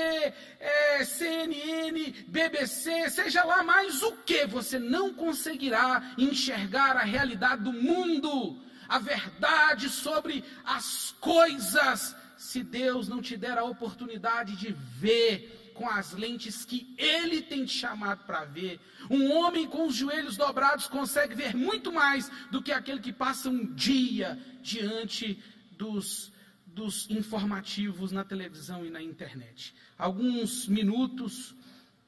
é, 0.59 1.03
CNN, 1.05 2.13
BBC, 2.27 3.09
seja 3.09 3.43
lá 3.43 3.63
mais 3.63 4.01
o 4.03 4.13
que, 4.17 4.45
você 4.45 4.77
não 4.77 5.13
conseguirá 5.13 6.13
enxergar 6.17 6.95
a 6.97 7.03
realidade 7.03 7.63
do 7.63 7.73
mundo, 7.73 8.61
a 8.87 8.99
verdade 8.99 9.89
sobre 9.89 10.43
as 10.63 11.15
coisas, 11.19 12.15
se 12.37 12.63
Deus 12.63 13.07
não 13.07 13.21
te 13.21 13.35
der 13.35 13.57
a 13.57 13.63
oportunidade 13.63 14.55
de 14.55 14.71
ver 14.71 15.54
com 15.75 15.87
as 15.87 16.13
lentes 16.13 16.65
que 16.65 16.95
Ele 16.97 17.41
tem 17.41 17.65
te 17.65 17.73
chamado 17.73 18.25
para 18.25 18.45
ver. 18.45 18.79
Um 19.11 19.31
homem 19.33 19.67
com 19.67 19.85
os 19.85 19.93
joelhos 19.93 20.35
dobrados 20.35 20.87
consegue 20.87 21.35
ver 21.35 21.55
muito 21.55 21.91
mais 21.91 22.31
do 22.49 22.63
que 22.63 22.71
aquele 22.71 22.99
que 22.99 23.13
passa 23.13 23.49
um 23.49 23.73
dia 23.75 24.39
diante 24.63 25.37
dos, 25.71 26.31
dos 26.65 27.07
informativos 27.11 28.11
na 28.11 28.23
televisão 28.23 28.83
e 28.83 28.89
na 28.89 29.01
internet. 29.01 29.75
Alguns 29.97 30.67
minutos 30.67 31.53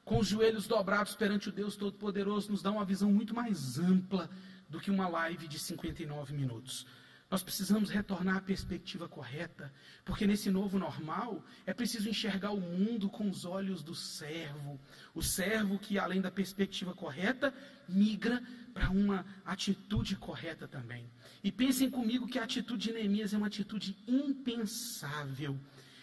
com 0.04 0.18
os 0.18 0.26
joelhos 0.26 0.66
dobrados 0.66 1.14
perante 1.14 1.50
o 1.50 1.52
Deus 1.52 1.76
Todo-Poderoso 1.76 2.50
nos 2.50 2.62
dá 2.62 2.70
uma 2.70 2.84
visão 2.84 3.12
muito 3.12 3.34
mais 3.34 3.78
ampla 3.78 4.28
do 4.68 4.80
que 4.80 4.90
uma 4.90 5.06
live 5.08 5.46
de 5.46 5.58
59 5.58 6.34
minutos. 6.34 6.86
Nós 7.30 7.42
precisamos 7.42 7.90
retornar 7.90 8.38
à 8.38 8.40
perspectiva 8.40 9.06
correta, 9.06 9.70
porque 10.02 10.26
nesse 10.26 10.50
novo 10.50 10.78
normal 10.78 11.44
é 11.66 11.74
preciso 11.74 12.08
enxergar 12.08 12.52
o 12.52 12.60
mundo 12.60 13.10
com 13.10 13.28
os 13.28 13.44
olhos 13.44 13.82
do 13.82 13.94
servo. 13.94 14.80
O 15.14 15.22
servo 15.22 15.78
que, 15.78 15.98
além 15.98 16.22
da 16.22 16.30
perspectiva 16.30 16.94
correta, 16.94 17.52
migra 17.86 18.42
para 18.72 18.88
uma 18.90 19.26
atitude 19.44 20.16
correta 20.16 20.66
também. 20.66 21.10
E 21.44 21.52
pensem 21.52 21.90
comigo 21.90 22.26
que 22.26 22.38
a 22.38 22.44
atitude 22.44 22.88
de 22.88 22.92
Neemias 22.94 23.34
é 23.34 23.36
uma 23.36 23.48
atitude 23.48 23.94
impensável 24.06 25.58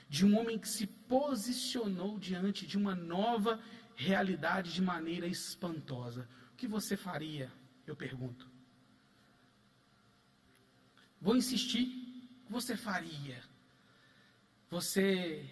de 0.08 0.26
um 0.28 0.38
homem 0.40 0.60
que 0.60 0.70
se 0.70 0.86
posicionou 0.86 2.20
diante 2.20 2.68
de 2.68 2.78
uma 2.78 2.94
nova 2.94 3.60
realidade 3.96 4.74
de 4.74 4.82
maneira 4.82 5.26
espantosa. 5.26 6.30
O 6.54 6.56
que 6.56 6.68
você 6.68 6.96
faria? 6.96 7.52
Eu 7.88 7.96
pergunto. 7.96 8.55
Vou 11.26 11.36
insistir. 11.36 11.88
Você 12.48 12.78
faria? 12.78 13.42
Você, 14.70 15.50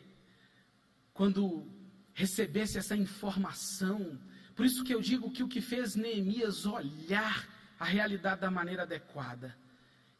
quando 1.15 1.67
recebesse 2.13 2.77
essa 2.77 2.95
informação, 2.95 4.19
por 4.55 4.67
isso 4.67 4.83
que 4.83 4.93
eu 4.93 5.01
digo 5.01 5.31
que 5.31 5.41
o 5.41 5.47
que 5.47 5.61
fez 5.61 5.95
Neemias 5.95 6.67
olhar 6.67 7.49
a 7.79 7.85
realidade 7.85 8.41
da 8.41 8.51
maneira 8.51 8.83
adequada, 8.83 9.57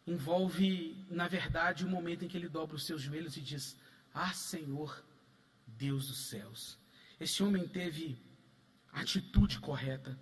envolve, 0.08 0.98
na 1.08 1.28
verdade, 1.28 1.86
o 1.86 1.88
momento 1.88 2.26
em 2.26 2.28
que 2.28 2.36
ele 2.36 2.50
dobra 2.50 2.76
os 2.76 2.88
seus 2.88 3.04
joelhos 3.04 3.38
e 3.38 3.42
diz: 3.42 3.78
Ah, 4.12 4.34
Senhor, 4.34 5.06
Deus 5.68 6.08
dos 6.08 6.30
céus. 6.30 6.80
Esse 7.20 7.44
homem 7.44 7.68
teve 7.68 8.18
a 8.92 9.02
atitude 9.02 9.60
correta. 9.60 10.20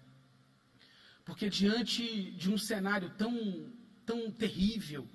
Porque 1.24 1.50
diante 1.50 2.32
de 2.32 2.52
um 2.52 2.58
cenário 2.58 3.10
tão, 3.12 3.72
tão 4.06 4.30
terrível, 4.30 5.08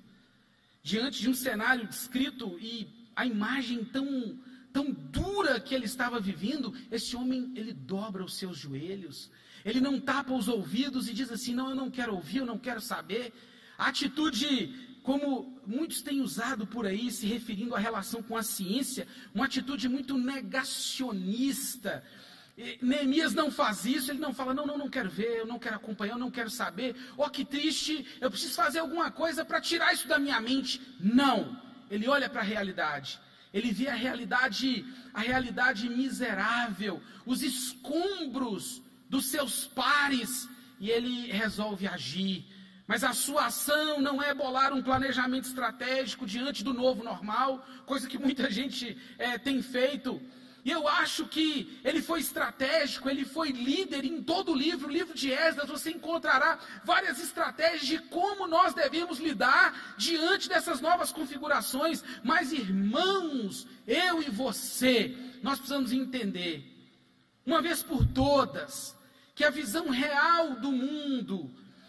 diante 0.87 1.21
de 1.21 1.29
um 1.29 1.35
cenário 1.35 1.85
descrito 1.89 2.57
e 2.61 2.87
a 3.17 3.27
imagem 3.27 3.85
tão, 3.85 4.39
tão 4.73 4.93
dura 4.93 5.59
que 5.59 5.75
ele 5.75 5.85
estava 5.85 6.21
vivendo, 6.21 6.73
esse 6.93 7.17
homem, 7.17 7.53
ele 7.57 7.73
dobra 7.73 8.25
os 8.25 8.37
seus 8.37 8.57
joelhos, 8.57 9.29
ele 9.65 9.81
não 9.81 9.99
tapa 9.99 10.33
os 10.33 10.47
ouvidos 10.47 11.09
e 11.09 11.13
diz 11.13 11.29
assim: 11.33 11.53
Não, 11.53 11.71
eu 11.71 11.75
não 11.75 11.91
quero 11.91 12.15
ouvir, 12.15 12.39
eu 12.39 12.47
não 12.47 12.57
quero 12.57 12.81
saber. 12.81 13.33
A 13.77 13.89
atitude, 13.89 14.73
como 15.03 15.61
muitos 15.67 16.03
têm 16.03 16.21
usado 16.21 16.69
por 16.69 16.87
aí, 16.87 17.11
se 17.11 17.27
referindo 17.27 17.75
à 17.75 17.81
relação 17.81 18.23
com 18.23 18.37
a 18.37 18.45
ciência, 18.45 19.09
uma 19.35 19.47
atitude 19.47 19.89
muito 19.89 20.17
negacionista. 20.17 22.05
Neemias 22.81 23.35
não 23.35 23.51
faz 23.51 23.85
isso, 23.85 24.11
ele 24.11 24.19
não 24.19 24.33
fala, 24.33 24.55
não, 24.55 24.67
não, 24.67 24.79
não 24.79 24.89
quero 24.89 25.11
ver, 25.11 25.41
eu 25.41 25.47
não 25.47 25.59
quero 25.59 25.77
acompanhar, 25.77 26.15
eu 26.15 26.19
não 26.19 26.31
quero 26.31 26.49
saber. 26.49 26.97
Oh, 27.17 27.29
que 27.29 27.45
triste, 27.45 28.07
eu 28.19 28.31
preciso 28.31 28.55
fazer 28.55 28.79
alguma 28.79 29.11
coisa 29.11 29.45
para 29.45 29.61
tirar 29.61 29.93
isso 29.93 30.09
da 30.09 30.19
minha 30.19 30.41
mente. 30.41 30.81
Não, 30.99 31.61
ele 31.91 32.09
olha 32.09 32.31
para 32.31 32.41
a 32.41 32.45
realidade. 32.45 33.21
Ele 33.53 33.73
vê 33.73 33.89
a 33.89 33.95
realidade, 33.95 34.85
a 35.13 35.21
realidade 35.21 35.89
miserável, 35.89 37.03
os 37.27 37.43
escombros 37.43 38.83
dos 39.09 39.27
seus 39.27 39.67
pares, 39.67 40.49
e 40.81 40.91
ele 40.91 41.31
resolve 41.31 41.87
agir. 41.87 42.45
Mas 42.87 43.05
a 43.05 43.13
sua 43.13 43.47
ação 43.47 44.01
não 44.01 44.23
é 44.23 44.33
bolar 44.33 44.73
um 44.73 44.83
planejamento 44.83 45.47
estratégico 45.47 46.25
diante 46.25 46.65
do 46.65 46.73
novo 46.73 47.03
normal, 47.03 47.67
coisa 47.85 48.09
que 48.09 48.19
muita 48.19 48.49
gente 48.53 48.97
é, 49.19 49.37
tem 49.37 49.61
feito. 49.61 50.23
E 50.67 50.71
eu 50.73 50.89
acho 50.89 51.29
que 51.29 51.79
ele 51.85 52.03
foi 52.03 52.19
estratégico, 52.19 53.09
ele 53.09 53.25
foi 53.25 53.53
líder 53.53 54.05
em 54.05 54.21
todo 54.21 54.51
o 54.51 54.55
livro, 54.55 54.89
o 54.89 54.91
livro 54.91 55.15
de 55.15 55.31
Esdras, 55.31 55.69
você 55.69 55.91
encontrará 55.93 56.59
várias 56.85 57.21
estratégias 57.21 57.87
de 57.87 57.99
como 58.01 58.49
nós 58.49 58.75
devemos 58.75 59.21
lidar 59.21 59.95
diante 59.97 60.49
dessas 60.49 60.81
novas 60.81 61.13
configurações. 61.13 62.03
Mas, 62.25 62.53
irmãos, 62.53 63.65
eu 63.87 64.21
e 64.21 64.29
você, 64.29 65.17
nós 65.41 65.59
precisamos 65.61 65.93
entender 65.93 66.65
uma 67.47 67.63
vez 67.63 67.81
por 67.85 68.05
todas, 68.05 68.97
que 69.37 69.45
a 69.45 69.51
visão 69.51 69.89
real 69.89 70.57
do 70.57 70.73
mundo, 70.73 71.49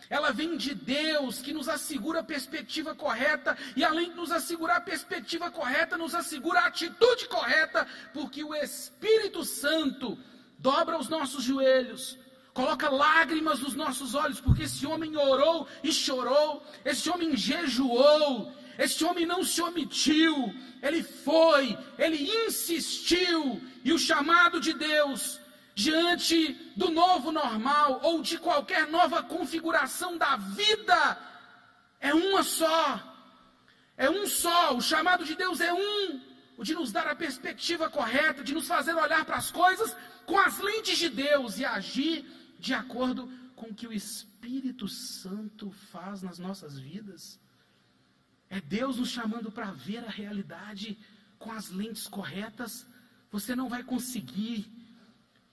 ela 0.10 0.32
vem 0.32 0.56
de 0.56 0.74
Deus, 0.74 1.42
que 1.42 1.54
nos 1.54 1.68
assegura 1.68 2.22
a 2.22 2.24
perspectiva 2.24 2.96
correta, 2.96 3.58
e 3.76 3.84
além 3.84 4.10
de 4.10 4.16
nos 4.16 4.32
assegurar 4.32 4.78
a 4.78 4.82
perspectiva 4.82 5.52
correta, 5.52 5.98
nos 5.98 6.16
assegura 6.16 6.62
a 6.62 6.68
atitude 6.68 7.28
correta, 7.28 7.86
porque 8.14 8.44
o 8.44 8.56
Espírito 8.56 9.44
Santo 9.44 10.18
dobra 10.58 10.98
os 10.98 11.10
nossos 11.10 11.44
joelhos, 11.44 12.18
coloca 12.54 12.90
lágrimas 12.90 13.60
nos 13.60 13.76
nossos 13.76 14.16
olhos, 14.16 14.40
porque 14.40 14.64
esse 14.64 14.86
homem 14.86 15.16
orou 15.18 15.68
e 15.84 15.92
chorou, 15.92 16.64
esse 16.86 17.10
homem 17.10 17.36
jejuou, 17.36 18.52
esse 18.78 19.04
homem 19.04 19.26
não 19.26 19.44
se 19.44 19.62
omitiu, 19.62 20.54
ele 20.82 21.04
foi, 21.04 21.78
ele 21.98 22.32
insistiu, 22.46 23.62
e 23.84 23.92
o 23.92 24.00
chamado 24.00 24.60
de 24.60 24.74
Deus 24.74 25.40
diante 25.78 26.54
do 26.76 26.90
novo 26.90 27.32
normal 27.32 28.00
ou 28.02 28.24
de 28.24 28.40
qualquer 28.40 28.88
nova 28.88 29.22
configuração 29.22 30.18
da 30.18 30.36
vida 30.36 31.00
é 32.00 32.12
uma 32.16 32.42
só. 32.42 33.16
É 33.96 34.10
um 34.10 34.26
só. 34.26 34.76
O 34.76 34.82
chamado 34.82 35.24
de 35.24 35.36
Deus 35.36 35.62
é 35.62 35.72
um. 35.72 36.20
O 36.58 36.64
de 36.64 36.74
nos 36.74 36.92
dar 36.92 37.06
a 37.06 37.16
perspectiva 37.16 37.92
correta, 37.92 38.44
de 38.44 38.56
nos 38.56 38.68
fazer 38.68 38.96
olhar 38.96 39.24
para 39.24 39.36
as 39.36 39.52
coisas 39.52 39.96
com 40.26 40.40
as 40.40 40.58
lentes 40.58 40.98
de 40.98 41.10
Deus 41.10 41.60
e 41.60 41.66
agir 41.66 42.26
de 42.58 42.74
acordo 42.74 43.32
com 43.56 43.68
o 43.68 43.76
que 43.76 43.86
o 43.86 43.94
Espírito 43.94 44.88
Santo 44.88 45.70
faz 45.92 46.24
nas 46.24 46.40
nossas 46.40 46.80
vidas. 46.80 47.40
É 48.50 48.60
Deus 48.60 48.98
nos 48.98 49.10
chamando 49.10 49.52
para 49.52 49.70
ver 49.70 50.04
a 50.04 50.10
realidade 50.10 50.98
com 51.38 51.52
as 51.52 51.70
lentes 51.70 52.08
corretas. 52.08 52.88
Você 53.30 53.56
não 53.56 53.70
vai 53.70 53.84
conseguir 53.84 54.77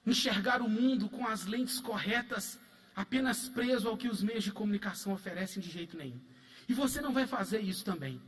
enxergar 0.06 0.60
o 0.60 0.68
mundo 0.68 1.08
com 1.08 1.26
as 1.26 1.46
lentes 1.46 1.80
corretas, 1.80 2.58
apenas 2.94 3.48
preso 3.48 3.88
ao 3.88 3.96
que 3.96 4.08
os 4.08 4.22
meios 4.22 4.44
de 4.44 4.52
comunicação 4.52 5.12
oferecem 5.12 5.62
de 5.62 5.70
jeito 5.70 5.96
nenhum. 5.96 6.20
E 6.68 6.74
você 6.74 7.00
não 7.00 7.12
vai 7.12 7.26
fazer 7.26 7.60
isso 7.60 7.84
também. 7.84 8.20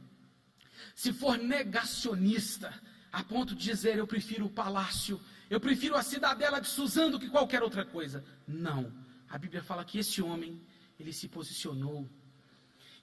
Se 0.95 1.13
for 1.13 1.39
negacionista, 1.39 2.73
a 3.13 3.23
ponto 3.23 3.55
de 3.55 3.65
dizer 3.65 3.99
eu 3.99 4.07
prefiro 4.07 4.47
o 4.47 4.51
palácio, 4.51 5.21
eu 5.49 5.61
prefiro 5.61 5.95
a 5.97 6.03
cidadela 6.03 6.61
de 6.61 6.69
Suzano 6.69 7.13
do 7.13 7.21
que 7.21 7.31
qualquer 7.31 7.63
outra 7.63 7.85
coisa. 7.85 8.25
Não. 8.47 8.93
A 9.29 9.39
Bíblia 9.39 9.63
fala 9.63 9.85
que 9.85 9.99
esse 9.99 10.21
homem, 10.23 10.61
ele 10.99 11.13
se 11.13 11.29
posicionou 11.29 12.09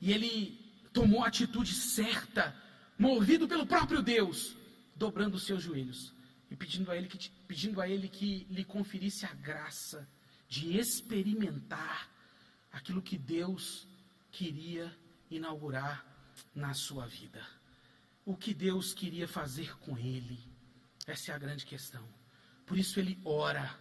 e 0.02 0.12
ele 0.12 0.60
tomou 0.92 1.24
a 1.24 1.28
atitude 1.28 1.74
certa, 1.74 2.56
movido 2.98 3.48
pelo 3.48 3.66
próprio 3.66 4.02
Deus, 4.02 4.56
dobrando 4.96 5.36
os 5.36 5.46
seus 5.46 5.64
joelhos 5.64 6.14
e 6.54 6.56
pedindo 6.56 6.92
a 6.92 6.96
ele 6.96 7.08
que, 7.08 7.32
pedindo 7.48 7.82
a 7.82 7.90
ele 7.90 8.08
que 8.08 8.46
lhe 8.48 8.64
conferisse 8.64 9.26
a 9.26 9.34
graça 9.34 10.08
de 10.48 10.78
experimentar 10.78 12.08
aquilo 12.72 13.02
que 13.02 13.18
Deus 13.18 13.88
queria 14.32 14.96
inaugurar 15.32 16.06
na 16.54 16.76
sua 16.76 17.08
vida. 17.08 17.44
O 18.24 18.38
que 18.38 18.54
Deus 18.54 18.94
queria 18.94 19.28
fazer 19.28 19.76
com 19.80 19.98
ele. 19.98 20.40
Essa 21.08 21.32
é 21.32 21.36
a 21.36 21.40
grande 21.40 21.66
questão. 21.66 22.08
Por 22.68 22.78
isso 22.78 23.00
ele 23.00 23.20
ora 23.26 23.76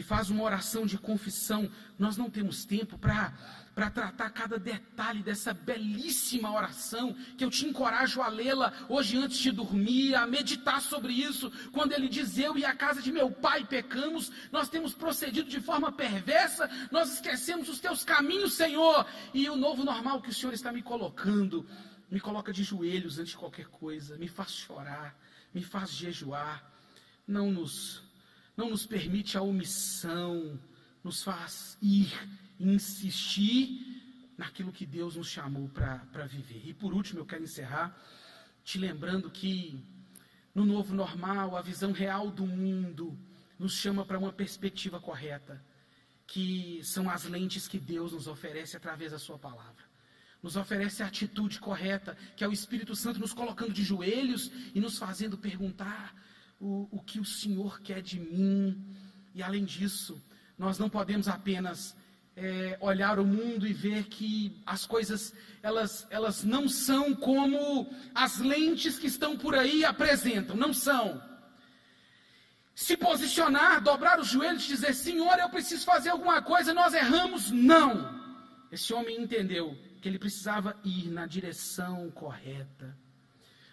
e 0.00 0.02
faz 0.02 0.30
uma 0.30 0.42
oração 0.42 0.86
de 0.86 0.96
confissão. 0.96 1.70
Nós 1.98 2.16
não 2.16 2.30
temos 2.30 2.64
tempo 2.64 2.96
para 2.96 3.34
tratar 3.90 4.30
cada 4.30 4.58
detalhe 4.58 5.22
dessa 5.22 5.52
belíssima 5.52 6.50
oração, 6.50 7.14
que 7.36 7.44
eu 7.44 7.50
te 7.50 7.66
encorajo 7.66 8.22
a 8.22 8.28
lê-la 8.28 8.72
hoje 8.88 9.18
antes 9.18 9.36
de 9.36 9.50
dormir, 9.50 10.14
a 10.14 10.26
meditar 10.26 10.80
sobre 10.80 11.12
isso. 11.12 11.52
Quando 11.70 11.92
ele 11.92 12.08
diz: 12.08 12.38
Eu 12.38 12.56
e 12.56 12.64
a 12.64 12.74
casa 12.74 13.02
de 13.02 13.12
meu 13.12 13.30
pai 13.30 13.66
pecamos, 13.66 14.32
nós 14.50 14.70
temos 14.70 14.94
procedido 14.94 15.50
de 15.50 15.60
forma 15.60 15.92
perversa, 15.92 16.70
nós 16.90 17.12
esquecemos 17.12 17.68
os 17.68 17.78
teus 17.78 18.02
caminhos, 18.02 18.54
Senhor. 18.54 19.06
E 19.34 19.50
o 19.50 19.56
novo 19.56 19.84
normal 19.84 20.22
que 20.22 20.30
o 20.30 20.34
Senhor 20.34 20.54
está 20.54 20.72
me 20.72 20.80
colocando, 20.80 21.66
me 22.10 22.20
coloca 22.20 22.54
de 22.54 22.64
joelhos 22.64 23.18
antes 23.18 23.32
de 23.32 23.36
qualquer 23.36 23.66
coisa, 23.66 24.16
me 24.16 24.28
faz 24.28 24.52
chorar, 24.52 25.14
me 25.52 25.62
faz 25.62 25.90
jejuar. 25.90 26.72
Não 27.28 27.52
nos 27.52 28.09
não 28.60 28.68
nos 28.68 28.84
permite 28.84 29.38
a 29.38 29.42
omissão, 29.42 30.60
nos 31.02 31.22
faz 31.22 31.78
ir, 31.80 32.12
insistir 32.58 34.34
naquilo 34.36 34.70
que 34.70 34.84
Deus 34.84 35.16
nos 35.16 35.28
chamou 35.28 35.66
para 35.70 36.26
viver. 36.26 36.62
E 36.66 36.74
por 36.74 36.92
último, 36.92 37.20
eu 37.20 37.26
quero 37.26 37.42
encerrar 37.42 37.98
te 38.62 38.76
lembrando 38.76 39.30
que 39.30 39.82
no 40.54 40.66
novo 40.66 40.94
normal, 40.94 41.56
a 41.56 41.62
visão 41.62 41.92
real 41.92 42.30
do 42.30 42.46
mundo 42.46 43.18
nos 43.58 43.72
chama 43.72 44.04
para 44.04 44.18
uma 44.18 44.32
perspectiva 44.32 45.00
correta, 45.00 45.64
que 46.26 46.80
são 46.84 47.08
as 47.08 47.24
lentes 47.24 47.66
que 47.66 47.78
Deus 47.78 48.12
nos 48.12 48.26
oferece 48.26 48.76
através 48.76 49.12
da 49.12 49.18
Sua 49.18 49.38
palavra. 49.38 49.84
Nos 50.42 50.56
oferece 50.56 51.02
a 51.02 51.06
atitude 51.06 51.58
correta, 51.60 52.14
que 52.36 52.44
é 52.44 52.48
o 52.48 52.52
Espírito 52.52 52.94
Santo 52.94 53.20
nos 53.20 53.32
colocando 53.32 53.72
de 53.72 53.82
joelhos 53.82 54.50
e 54.74 54.80
nos 54.80 54.98
fazendo 54.98 55.38
perguntar: 55.38 56.14
o, 56.60 56.86
o 56.90 57.00
que 57.00 57.18
o 57.18 57.24
Senhor 57.24 57.80
quer 57.80 58.02
de 58.02 58.20
mim. 58.20 58.84
E 59.34 59.42
além 59.42 59.64
disso, 59.64 60.22
nós 60.58 60.78
não 60.78 60.90
podemos 60.90 61.26
apenas 61.26 61.96
é, 62.36 62.76
olhar 62.80 63.18
o 63.18 63.24
mundo 63.24 63.66
e 63.66 63.72
ver 63.72 64.04
que 64.04 64.60
as 64.64 64.86
coisas 64.86 65.34
elas, 65.62 66.06
elas 66.10 66.44
não 66.44 66.68
são 66.68 67.14
como 67.14 67.88
as 68.14 68.38
lentes 68.38 68.98
que 68.98 69.06
estão 69.06 69.36
por 69.36 69.54
aí 69.54 69.84
apresentam, 69.84 70.56
não 70.56 70.72
são. 70.72 71.20
Se 72.74 72.96
posicionar, 72.96 73.82
dobrar 73.82 74.18
os 74.18 74.28
joelhos 74.28 74.64
e 74.64 74.68
dizer: 74.68 74.94
Senhor, 74.94 75.38
eu 75.38 75.50
preciso 75.50 75.84
fazer 75.84 76.10
alguma 76.10 76.40
coisa, 76.40 76.72
nós 76.72 76.94
erramos. 76.94 77.50
Não. 77.50 78.18
Esse 78.72 78.94
homem 78.94 79.20
entendeu 79.20 79.76
que 80.00 80.08
ele 80.08 80.18
precisava 80.18 80.74
ir 80.84 81.10
na 81.10 81.26
direção 81.26 82.10
correta. 82.10 82.96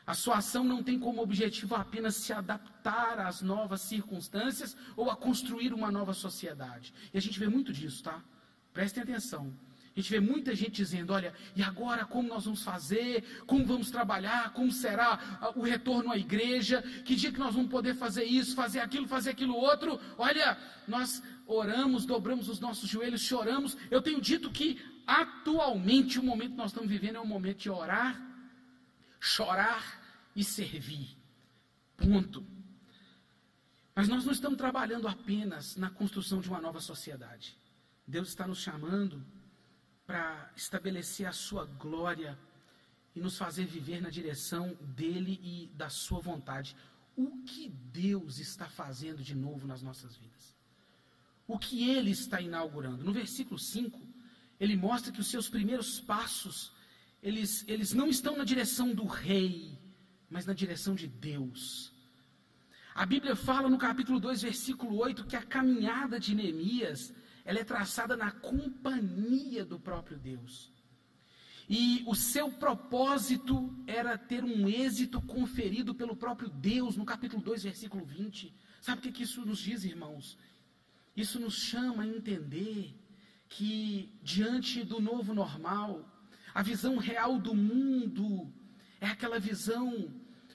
A 0.08 0.13
sua 0.13 0.38
ação 0.38 0.63
não 0.63 0.82
tem 0.82 0.98
como 0.98 1.22
objetivo 1.22 1.76
apenas 1.76 2.15
se 2.15 2.32
adaptar 2.32 3.20
às 3.20 3.41
novas 3.41 3.82
circunstâncias 3.82 4.78
ou 4.96 5.12
a 5.12 5.17
construir 5.17 5.74
uma 5.74 5.91
nova 5.91 6.13
sociedade. 6.13 6.93
E 7.13 7.17
a 7.17 7.22
gente 7.22 7.38
vê 7.38 7.50
muito 7.50 7.74
disso, 7.74 8.04
tá? 8.04 8.24
Prestem 8.72 9.04
atenção. 9.04 9.54
A 9.93 10.00
gente 10.00 10.10
vê 10.10 10.22
muita 10.22 10.56
gente 10.56 10.76
dizendo: 10.78 11.12
olha, 11.12 11.34
e 11.58 11.62
agora 11.62 12.06
como 12.06 12.30
nós 12.30 12.46
vamos 12.46 12.63
fazer? 12.63 13.43
Como 13.46 13.65
vamos 13.65 13.91
trabalhar? 13.91 14.54
Como 14.54 14.72
será 14.72 15.52
o 15.56 15.62
retorno 15.62 16.10
à 16.10 16.17
igreja? 16.17 16.82
Que 17.04 17.13
dia 17.13 17.32
que 17.32 17.39
nós 17.39 17.54
vamos 17.54 17.70
poder 17.70 17.93
fazer 17.93 18.24
isso, 18.24 18.56
fazer 18.56 18.80
aquilo, 18.80 19.10
fazer 19.10 19.32
aquilo 19.32 19.56
outro? 19.56 20.00
Olha, 20.17 20.58
nós 20.88 21.22
oramos, 21.46 22.06
dobramos 22.06 22.48
os 22.48 22.62
nossos 22.62 22.88
joelhos, 22.88 23.22
choramos. 23.22 23.76
Eu 23.91 24.02
tenho 24.02 24.22
dito 24.22 24.50
que 24.52 24.80
atualmente 25.06 26.17
o 26.17 26.24
momento 26.24 26.52
que 26.52 26.58
nós 26.58 26.72
estamos 26.72 26.89
vivendo 26.89 27.17
é 27.17 27.20
um 27.20 27.26
momento 27.26 27.58
de 27.58 27.70
orar, 27.70 28.22
chorar 29.20 29.97
e 30.38 30.43
servir. 30.43 31.17
Ponto. 31.97 32.45
Mas 33.95 34.08
nós 34.08 34.23
não 34.23 34.32
estamos 34.32 34.58
trabalhando 34.58 35.08
apenas 35.08 35.76
na 35.76 35.89
construção 35.89 36.39
de 36.39 36.47
uma 36.47 36.62
nova 36.62 36.80
sociedade. 36.80 37.58
Deus 38.06 38.30
está 38.30 38.47
nos 38.47 38.60
chamando 38.60 39.26
para 40.06 40.54
estabelecer 40.56 41.26
a 41.26 41.34
sua 41.34 41.65
glória 41.65 42.38
e 43.15 43.19
nos 43.19 43.36
fazer 43.36 43.65
viver 43.65 44.00
na 44.00 44.12
direção 44.12 44.78
dele 44.95 45.39
e 45.41 45.67
da 45.76 45.89
sua 45.89 46.19
vontade. 46.19 46.76
O 47.15 47.43
que 47.43 47.67
Deus 47.67 48.38
está 48.38 48.69
fazendo 48.69 49.23
de 49.23 49.34
novo 49.34 49.65
nas 49.65 49.82
nossas 49.82 50.15
vidas? 50.15 50.56
O 51.47 51.58
que 51.58 51.89
ele 51.89 52.12
está 52.12 52.39
inaugurando? 52.39 53.04
No 53.04 53.12
versículo 53.12 53.58
5, 53.58 54.00
ele 54.60 54.76
mostra 54.76 55.12
que 55.12 55.19
os 55.19 55.28
seus 55.28 55.50
primeiros 55.50 56.00
passos, 56.00 56.71
eles, 57.23 57.65
eles 57.67 57.91
não 57.91 58.08
estão 58.08 58.38
na 58.38 58.43
direção 58.43 58.93
do 58.93 59.06
rei, 59.08 59.76
mas 60.30 60.46
na 60.46 60.54
direção 60.54 60.96
de 60.96 61.08
Deus. 61.08 61.92
A 62.94 63.06
Bíblia 63.06 63.36
fala 63.36 63.70
no 63.70 63.78
capítulo 63.78 64.19
2, 64.19 64.42
versículo 64.42 64.98
8, 64.98 65.25
que 65.25 65.36
a 65.36 65.42
caminhada 65.42 66.19
de 66.19 66.34
Neemias, 66.34 67.13
ela 67.46 67.60
é 67.60 67.63
traçada 67.63 68.17
na 68.17 68.32
companhia 68.32 69.63
do 69.63 69.80
próprio 69.80 70.17
Deus. 70.17 70.71
E 71.69 72.04
o 72.08 72.15
seu 72.15 72.52
propósito 72.52 73.73
era 73.86 74.17
ter 74.17 74.44
um 74.44 74.67
êxito 74.67 75.21
conferido 75.21 75.94
pelo 75.94 76.15
próprio 76.15 76.50
Deus, 76.50 76.96
no 76.96 77.06
capítulo 77.06 77.42
2, 77.44 77.63
versículo 77.63 78.06
20. 78.06 78.54
Sabe 78.82 79.00
o 79.00 79.02
que, 79.02 79.12
que 79.12 79.23
isso 79.23 79.46
nos 79.46 79.60
diz, 79.60 79.84
irmãos? 79.84 80.38
Isso 81.15 81.40
nos 81.40 81.56
chama 81.56 82.04
a 82.04 82.08
entender 82.08 82.96
que, 83.50 84.17
diante 84.23 84.84
do 84.84 85.02
novo 85.02 85.34
normal, 85.34 86.06
a 86.54 86.63
visão 86.63 86.98
real 86.98 87.38
do 87.38 87.54
mundo 87.54 88.52
é 89.00 89.08
aquela 89.08 89.39
visão 89.39 90.12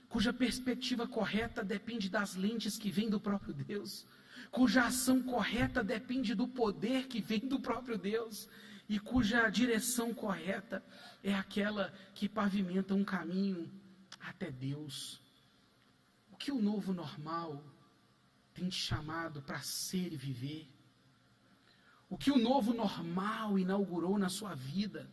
cuja 0.09 0.33
perspectiva 0.33 1.09
correta 1.09 1.65
depende 1.65 2.11
das 2.11 2.35
lentes 2.35 2.77
que 2.77 2.91
vêm 2.91 3.09
do 3.09 3.19
próprio 3.19 3.55
Deus, 3.55 4.07
cuja 4.51 4.85
ação 4.85 5.23
correta 5.23 5.83
depende 5.83 6.35
do 6.35 6.47
poder 6.47 7.07
que 7.07 7.21
vem 7.21 7.41
do 7.41 7.59
próprio 7.59 7.97
Deus 7.97 8.49
e 8.89 8.99
cuja 8.99 9.49
direção 9.49 10.13
correta 10.13 10.85
é 11.25 11.35
aquela 11.35 11.93
que 12.15 12.29
pavimenta 12.29 12.95
um 12.95 13.05
caminho 13.05 13.71
até 14.21 14.51
Deus. 14.51 15.21
O 16.31 16.37
que 16.37 16.53
o 16.53 16.61
novo 16.61 16.93
normal 16.93 17.65
tem 18.53 18.69
te 18.69 18.77
chamado 18.77 19.41
para 19.41 19.61
ser 19.61 20.13
e 20.13 20.17
viver. 20.17 20.69
O 22.09 22.19
que 22.19 22.31
o 22.31 22.39
novo 22.39 22.75
normal 22.75 23.59
inaugurou 23.59 24.19
na 24.19 24.29
sua 24.29 24.55
vida. 24.55 25.11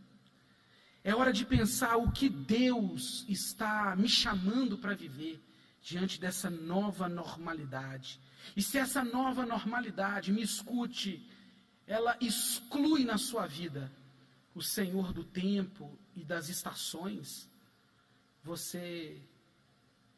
É 1.03 1.15
hora 1.15 1.31
de 1.31 1.45
pensar 1.45 1.97
o 1.97 2.11
que 2.11 2.29
Deus 2.29 3.25
está 3.27 3.95
me 3.95 4.09
chamando 4.09 4.77
para 4.77 4.93
viver 4.93 5.41
diante 5.81 6.19
dessa 6.19 6.49
nova 6.49 7.07
normalidade. 7.07 8.19
E 8.55 8.61
se 8.61 8.77
essa 8.77 9.03
nova 9.03 9.45
normalidade, 9.45 10.31
me 10.31 10.41
escute, 10.41 11.25
ela 11.87 12.17
exclui 12.19 13.03
na 13.05 13.17
sua 13.17 13.47
vida 13.47 13.91
o 14.53 14.61
Senhor 14.61 15.13
do 15.13 15.23
tempo 15.23 15.97
e 16.15 16.23
das 16.23 16.49
estações, 16.49 17.49
você 18.43 19.21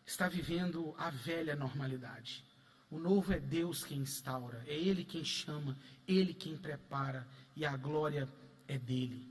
está 0.05 0.27
vivendo 0.27 0.95
a 0.97 1.09
velha 1.09 1.55
normalidade. 1.55 2.43
O 2.89 2.99
novo 2.99 3.31
é 3.31 3.39
Deus 3.39 3.83
quem 3.83 3.99
instaura, 3.99 4.63
é 4.67 4.73
Ele 4.73 5.05
quem 5.05 5.23
chama, 5.23 5.77
Ele 6.07 6.33
quem 6.33 6.57
prepara, 6.57 7.27
e 7.55 7.65
a 7.65 7.77
glória 7.77 8.27
é 8.67 8.77
dele. 8.77 9.30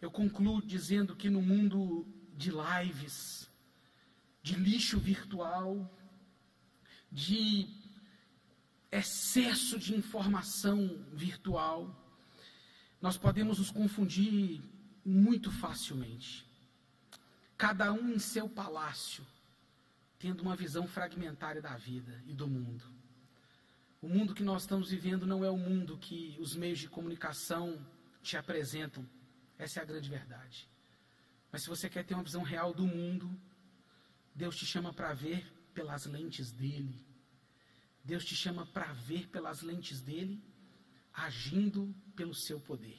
Eu 0.00 0.10
concluo 0.10 0.62
dizendo 0.62 1.16
que 1.16 1.28
no 1.28 1.42
mundo 1.42 2.06
de 2.36 2.50
lives, 2.50 3.50
de 4.42 4.54
lixo 4.54 4.98
virtual, 4.98 5.90
de 7.10 7.68
excesso 8.90 9.78
de 9.78 9.94
informação 9.94 11.04
virtual, 11.12 11.94
nós 13.00 13.16
podemos 13.16 13.58
nos 13.58 13.70
confundir 13.70 14.62
muito 15.04 15.50
facilmente. 15.50 16.46
Cada 17.56 17.92
um 17.92 18.10
em 18.10 18.18
seu 18.18 18.48
palácio, 18.48 19.26
tendo 20.18 20.42
uma 20.42 20.54
visão 20.54 20.86
fragmentária 20.86 21.60
da 21.60 21.76
vida 21.76 22.22
e 22.26 22.32
do 22.32 22.46
mundo. 22.46 22.84
O 24.00 24.08
mundo 24.08 24.34
que 24.34 24.44
nós 24.44 24.62
estamos 24.62 24.90
vivendo 24.90 25.26
não 25.26 25.44
é 25.44 25.50
o 25.50 25.56
mundo 25.56 25.98
que 25.98 26.36
os 26.38 26.54
meios 26.54 26.78
de 26.78 26.88
comunicação 26.88 27.84
te 28.22 28.36
apresentam. 28.36 29.04
Essa 29.58 29.80
é 29.80 29.82
a 29.82 29.86
grande 29.86 30.08
verdade. 30.08 30.68
Mas 31.50 31.62
se 31.62 31.68
você 31.68 31.88
quer 31.90 32.04
ter 32.04 32.14
uma 32.14 32.22
visão 32.22 32.42
real 32.42 32.72
do 32.72 32.86
mundo, 32.86 33.28
Deus 34.34 34.56
te 34.56 34.64
chama 34.64 34.92
para 34.92 35.12
ver 35.12 35.52
pelas 35.74 36.06
lentes 36.06 36.52
dele. 36.52 37.04
Deus 38.04 38.24
te 38.24 38.36
chama 38.36 38.64
para 38.66 38.92
ver 38.92 39.28
pelas 39.28 39.62
lentes 39.62 40.00
dele, 40.00 40.42
agindo 41.12 41.94
pelo 42.14 42.34
seu 42.34 42.60
poder. 42.60 42.98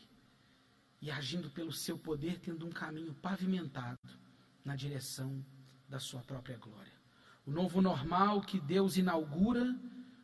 E 1.01 1.09
agindo 1.09 1.49
pelo 1.49 1.71
seu 1.71 1.97
poder, 1.97 2.39
tendo 2.39 2.67
um 2.67 2.71
caminho 2.71 3.13
pavimentado 3.13 3.97
na 4.65 4.75
direção 4.75 5.43
da 5.87 5.99
sua 5.99 6.21
própria 6.21 6.57
glória. 6.57 6.91
O 7.45 7.51
novo 7.51 7.81
normal 7.81 8.41
que 8.41 8.59
Deus 8.59 8.97
inaugura 8.97 9.75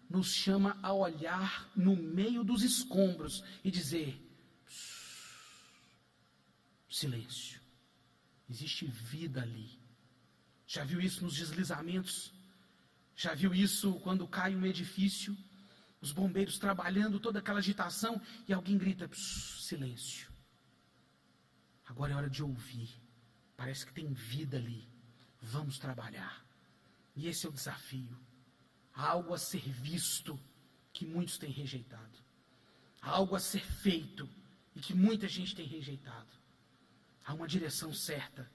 nos 0.10 0.34
chama 0.34 0.78
a 0.84 0.94
olhar 0.94 1.72
no 1.76 1.96
meio 1.96 2.44
dos 2.44 2.62
escombros 2.62 3.44
e 3.64 3.72
dizer: 3.72 4.22
silêncio, 6.96 7.60
existe 8.50 8.86
vida 8.86 9.42
ali. 9.42 9.70
Já 10.66 10.84
viu 10.84 11.02
isso 11.02 11.24
nos 11.24 11.36
deslizamentos? 11.36 12.34
Já 13.16 13.34
viu 13.34 13.54
isso 13.54 14.00
quando 14.00 14.28
cai 14.28 14.56
um 14.56 14.66
edifício? 14.66 15.38
Os 16.02 16.12
bombeiros 16.12 16.58
trabalhando, 16.58 17.20
toda 17.20 17.40
aquela 17.40 17.60
agitação, 17.60 18.22
e 18.48 18.54
alguém 18.54 18.78
grita: 18.78 19.10
silêncio. 19.14 20.30
Agora 21.86 22.14
é 22.14 22.16
hora 22.16 22.30
de 22.30 22.42
ouvir. 22.42 22.90
Parece 23.58 23.86
que 23.86 23.94
tem 23.94 24.14
vida 24.14 24.58
ali. 24.58 24.88
Vamos 25.42 25.78
trabalhar. 25.78 26.44
E 27.16 27.28
esse 27.28 27.46
é 27.46 27.50
o 27.50 27.54
desafio. 27.54 28.18
Há 28.94 29.08
algo 29.10 29.34
a 29.34 29.38
ser 29.38 29.62
visto 29.70 30.40
que 30.92 31.06
muitos 31.06 31.38
têm 31.38 31.52
rejeitado. 31.52 32.18
Há 33.02 33.12
algo 33.12 33.36
a 33.36 33.40
ser 33.40 33.64
feito 33.66 34.28
e 34.76 34.80
que 34.80 34.94
muita 34.94 35.28
gente 35.28 35.56
tem 35.56 35.68
rejeitado. 35.68 36.45
Há 37.26 37.34
uma 37.34 37.48
direção 37.48 37.92
certa, 37.92 38.50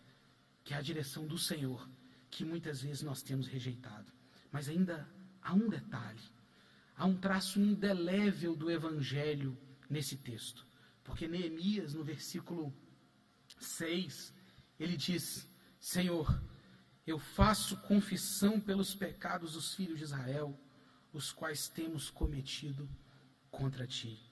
que 0.63 0.73
é 0.73 0.77
a 0.77 0.83
direção 0.83 1.27
do 1.27 1.37
Senhor, 1.37 1.89
que 2.31 2.45
muitas 2.45 2.81
vezes 2.81 3.03
nós 3.03 3.23
temos 3.23 3.49
rejeitado. 3.49 4.13
Mas 4.53 4.69
ainda 4.69 5.09
há 5.43 5.53
um 5.53 5.69
detalhe, 5.69 6.23
há 6.97 7.05
um 7.05 7.17
traço 7.17 7.61
indelével 7.61 8.55
do 8.55 8.71
Evangelho 8.71 9.59
nesse 9.89 10.17
texto. 10.17 10.65
Porque 11.03 11.27
Neemias, 11.27 11.95
no 11.95 12.05
versículo 12.05 12.73
6, 13.59 14.33
ele 14.79 14.97
diz: 14.97 15.49
Senhor, 15.81 16.41
eu 17.05 17.19
faço 17.19 17.77
confissão 17.79 18.61
pelos 18.61 18.95
pecados 18.95 19.55
dos 19.55 19.75
filhos 19.75 19.99
de 19.99 20.05
Israel, 20.05 20.57
os 21.13 21.33
quais 21.33 21.69
temos 21.69 22.09
cometido 22.09 22.89
contra 23.51 23.85
ti. 23.87 24.30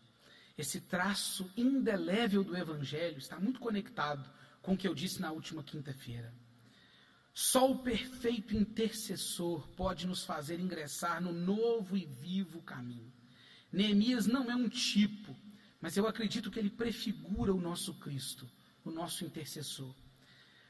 Esse 0.59 0.81
traço 0.81 1.49
indelével 1.57 2.43
do 2.43 2.57
Evangelho 2.57 3.19
está 3.19 3.39
muito 3.39 3.61
conectado 3.61 4.29
com 4.61 4.75
o 4.75 4.77
que 4.77 4.89
eu 4.89 4.95
disse 4.95 5.21
na 5.21 5.31
última 5.31 5.63
quinta-feira. 5.63 6.35
Só 7.33 7.71
o 7.71 7.79
perfeito 7.79 8.57
intercessor 8.57 9.69
pode 9.77 10.05
nos 10.05 10.25
fazer 10.25 10.59
ingressar 10.59 11.23
no 11.23 11.33
novo 11.33 11.97
e 11.97 12.05
vivo 12.05 12.61
caminho. 12.63 13.13
Neemias 13.71 14.27
não 14.27 14.51
é 14.51 14.57
um 14.57 14.69
tipo, 14.69 15.37
mas 15.81 15.97
eu 15.97 16.09
acredito 16.09 16.51
que 16.51 16.59
ele 16.59 16.71
prefigura 16.71 17.55
o 17.55 17.61
nosso 17.61 17.95
Cristo, 17.95 18.51
o 18.85 18.91
nosso 18.91 19.25
intercessor. 19.25 19.95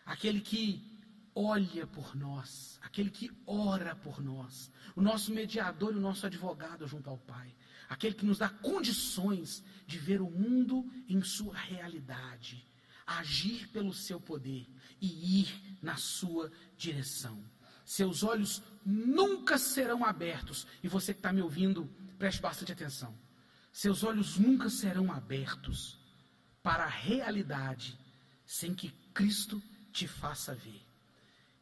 Aquele 0.04 0.42
que 0.42 0.98
olha 1.34 1.86
por 1.86 2.14
nós, 2.14 2.78
aquele 2.82 3.08
que 3.08 3.30
ora 3.46 3.96
por 3.96 4.20
nós, 4.22 4.70
o 4.94 5.00
nosso 5.00 5.32
mediador 5.32 5.94
e 5.94 5.96
o 5.96 6.00
nosso 6.00 6.26
advogado 6.26 6.86
junto 6.86 7.08
ao 7.08 7.16
Pai, 7.16 7.54
aquele 7.88 8.14
que 8.14 8.26
nos 8.26 8.38
dá 8.38 8.48
condições 8.48 9.62
de 9.86 9.98
ver 9.98 10.20
o 10.20 10.30
mundo 10.30 10.90
em 11.08 11.22
sua 11.22 11.56
realidade, 11.56 12.64
agir 13.06 13.68
pelo 13.68 13.94
seu 13.94 14.20
poder 14.20 14.66
e 15.00 15.40
ir 15.40 15.78
na 15.82 15.96
sua 15.96 16.52
direção. 16.76 17.42
Seus 17.84 18.22
olhos 18.22 18.62
nunca 18.84 19.56
serão 19.56 20.04
abertos. 20.04 20.66
E 20.82 20.88
você 20.88 21.14
que 21.14 21.20
está 21.20 21.32
me 21.32 21.40
ouvindo, 21.40 21.88
preste 22.18 22.42
bastante 22.42 22.72
atenção. 22.72 23.16
Seus 23.72 24.02
olhos 24.02 24.36
nunca 24.38 24.68
serão 24.68 25.10
abertos 25.10 25.98
para 26.62 26.84
a 26.84 26.88
realidade 26.88 27.98
sem 28.44 28.74
que 28.74 28.90
Cristo 29.14 29.62
te 29.92 30.06
faça 30.06 30.54
ver. 30.54 30.82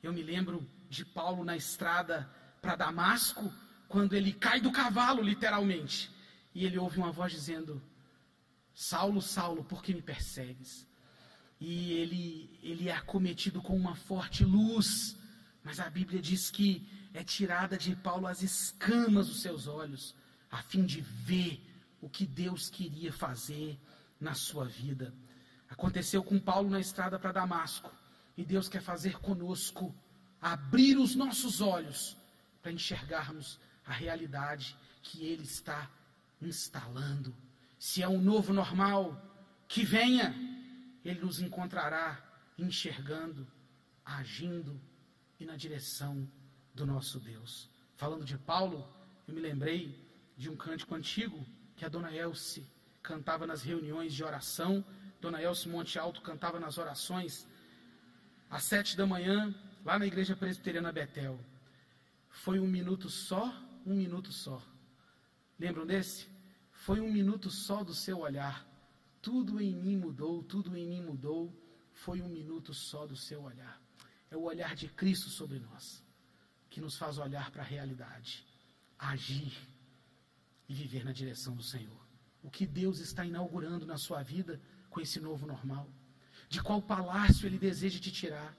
Eu 0.03 0.13
me 0.13 0.23
lembro 0.23 0.69
de 0.89 1.05
Paulo 1.05 1.45
na 1.45 1.57
estrada 1.57 2.29
para 2.61 2.77
Damasco, 2.77 3.53
quando 3.89 4.15
ele 4.15 4.33
cai 4.33 4.61
do 4.61 4.73
cavalo, 4.73 5.23
literalmente, 5.23 6.11
e 6.57 6.65
ele 6.65 6.79
ouve 6.79 6.99
uma 6.99 7.13
voz 7.13 7.31
dizendo: 7.33 7.73
Saulo, 8.75 9.23
Saulo, 9.23 9.63
por 9.65 9.83
que 9.83 9.95
me 9.95 10.03
persegues? 10.03 10.87
e 11.61 11.93
ele, 11.93 12.59
ele 12.63 12.89
é 12.89 12.95
acometido 12.95 13.63
com 13.63 13.77
uma 13.77 13.95
forte 13.95 14.45
luz, 14.45 15.17
mas 15.63 15.81
a 15.81 15.89
Bíblia 15.89 16.21
diz 16.21 16.51
que 16.51 16.87
é 17.15 17.25
tirada 17.25 17.79
de 17.79 17.97
Paulo 17.97 18.27
as 18.27 18.43
escamas 18.43 19.29
dos 19.29 19.41
seus 19.41 19.67
olhos, 19.67 20.15
a 20.51 20.63
fim 20.63 20.85
de 20.85 21.01
ver 21.01 21.61
o 22.01 22.09
que 22.09 22.27
Deus 22.27 22.69
queria 22.69 23.13
fazer 23.13 23.79
na 24.21 24.35
sua 24.35 24.67
vida. 24.67 25.15
Aconteceu 25.69 26.23
com 26.23 26.39
Paulo 26.39 26.71
na 26.71 26.79
estrada 26.79 27.19
para 27.19 27.33
Damasco, 27.33 27.91
e 28.37 28.45
Deus 28.45 28.69
quer 28.69 28.83
fazer 28.83 29.19
conosco, 29.19 29.95
abrir 30.41 30.99
os 30.99 31.15
nossos 31.15 31.63
olhos 31.63 32.17
para 32.63 32.71
enxergarmos 32.71 33.59
a 33.87 33.93
realidade 33.93 34.77
que 35.03 35.25
Ele 35.25 35.45
está 35.45 35.91
instalando. 36.41 37.35
Se 37.79 38.03
é 38.03 38.09
um 38.09 38.21
novo 38.21 38.53
normal, 38.53 39.21
que 39.69 39.85
venha 39.85 40.35
ele 41.05 41.21
nos 41.21 41.41
encontrará 41.41 42.21
enxergando, 42.59 43.47
agindo 44.05 44.81
e 45.39 45.45
na 45.45 45.57
direção 45.57 46.29
do 46.75 46.87
nosso 46.87 47.21
Deus. 47.21 47.71
Falando 47.95 48.25
de 48.25 48.37
Paulo, 48.37 48.89
eu 49.27 49.35
me 49.35 49.41
lembrei 49.41 49.99
de 50.37 50.51
um 50.51 50.57
cântico 50.57 50.95
antigo 50.95 51.47
que 51.77 51.85
a 51.85 51.89
dona 51.89 52.13
Elce 52.13 52.67
cantava 53.03 53.47
nas 53.47 53.63
reuniões 53.63 54.13
de 54.13 54.25
oração. 54.25 54.85
Dona 55.21 55.43
Elce 55.43 55.69
Monte 55.69 55.99
Alto 55.99 56.21
cantava 56.23 56.59
nas 56.59 56.77
orações 56.77 57.47
às 58.51 58.65
sete 58.65 58.97
da 58.97 59.07
manhã, 59.07 59.55
lá 59.85 59.99
na 59.99 60.07
igreja 60.07 60.37
presbiteriana 60.37 60.93
Betel. 60.93 61.39
Foi 62.29 62.59
um 62.59 62.67
minuto 62.67 63.09
só, 63.09 63.53
um 63.85 63.95
minuto 63.95 64.33
só. 64.33 64.63
Lembram 65.59 65.87
desse? 65.87 66.27
Foi 66.71 67.01
um 67.01 67.13
minuto 67.13 67.51
só 67.51 67.83
do 67.83 67.95
seu 67.95 68.19
olhar 68.21 68.67
tudo 69.27 69.61
em 69.61 69.75
mim 69.75 69.97
mudou, 69.97 70.41
tudo 70.45 70.77
em 70.77 70.87
mim 70.87 71.03
mudou. 71.03 71.53
Foi 71.91 72.23
um 72.23 72.29
minuto 72.29 72.73
só 72.73 73.09
do 73.09 73.17
seu 73.17 73.43
olhar. 73.43 73.83
É 74.31 74.37
o 74.37 74.43
olhar 74.43 74.77
de 74.77 74.87
Cristo 74.87 75.29
sobre 75.31 75.59
nós, 75.59 76.01
que 76.71 76.81
nos 76.81 76.97
faz 76.97 77.19
olhar 77.19 77.51
para 77.51 77.63
a 77.63 77.65
realidade, 77.65 78.47
agir 78.97 79.53
e 80.69 80.73
viver 80.73 81.05
na 81.05 81.11
direção 81.11 81.57
do 81.57 81.63
Senhor. 81.65 82.07
O 82.41 82.49
que 82.49 82.65
Deus 82.65 83.01
está 83.01 83.27
inaugurando 83.27 83.85
na 83.85 83.99
sua 83.99 84.23
vida 84.23 84.61
com 84.89 85.01
esse 85.01 85.19
novo 85.19 85.45
normal? 85.45 85.91
De 86.49 86.63
qual 86.63 86.81
palácio 86.81 87.49
Ele 87.49 87.59
deseja 87.59 87.99
te 87.99 88.13
tirar? 88.13 88.57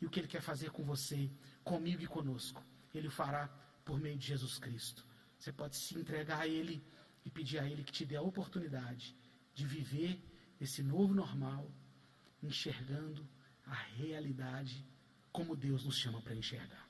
E 0.00 0.06
o 0.06 0.08
que 0.08 0.20
Ele 0.20 0.28
quer 0.28 0.40
fazer 0.40 0.70
com 0.70 0.82
você, 0.82 1.30
comigo 1.62 2.02
e 2.02 2.06
conosco? 2.06 2.64
Ele 2.94 3.10
fará 3.10 3.48
por 3.84 4.00
meio 4.00 4.16
de 4.16 4.28
Jesus 4.28 4.58
Cristo. 4.58 5.04
Você 5.38 5.52
pode 5.52 5.76
se 5.76 5.98
entregar 5.98 6.40
a 6.40 6.48
Ele 6.48 6.84
e 7.24 7.30
pedir 7.30 7.58
a 7.58 7.68
Ele 7.68 7.84
que 7.84 7.92
te 7.92 8.04
dê 8.04 8.16
a 8.16 8.22
oportunidade 8.22 9.16
de 9.54 9.66
viver 9.66 10.20
esse 10.60 10.82
novo 10.82 11.14
normal, 11.14 11.70
enxergando 12.42 13.26
a 13.64 13.74
realidade 13.74 14.86
como 15.32 15.56
Deus 15.56 15.84
nos 15.84 15.96
chama 15.96 16.20
para 16.22 16.34
enxergar. 16.34 16.85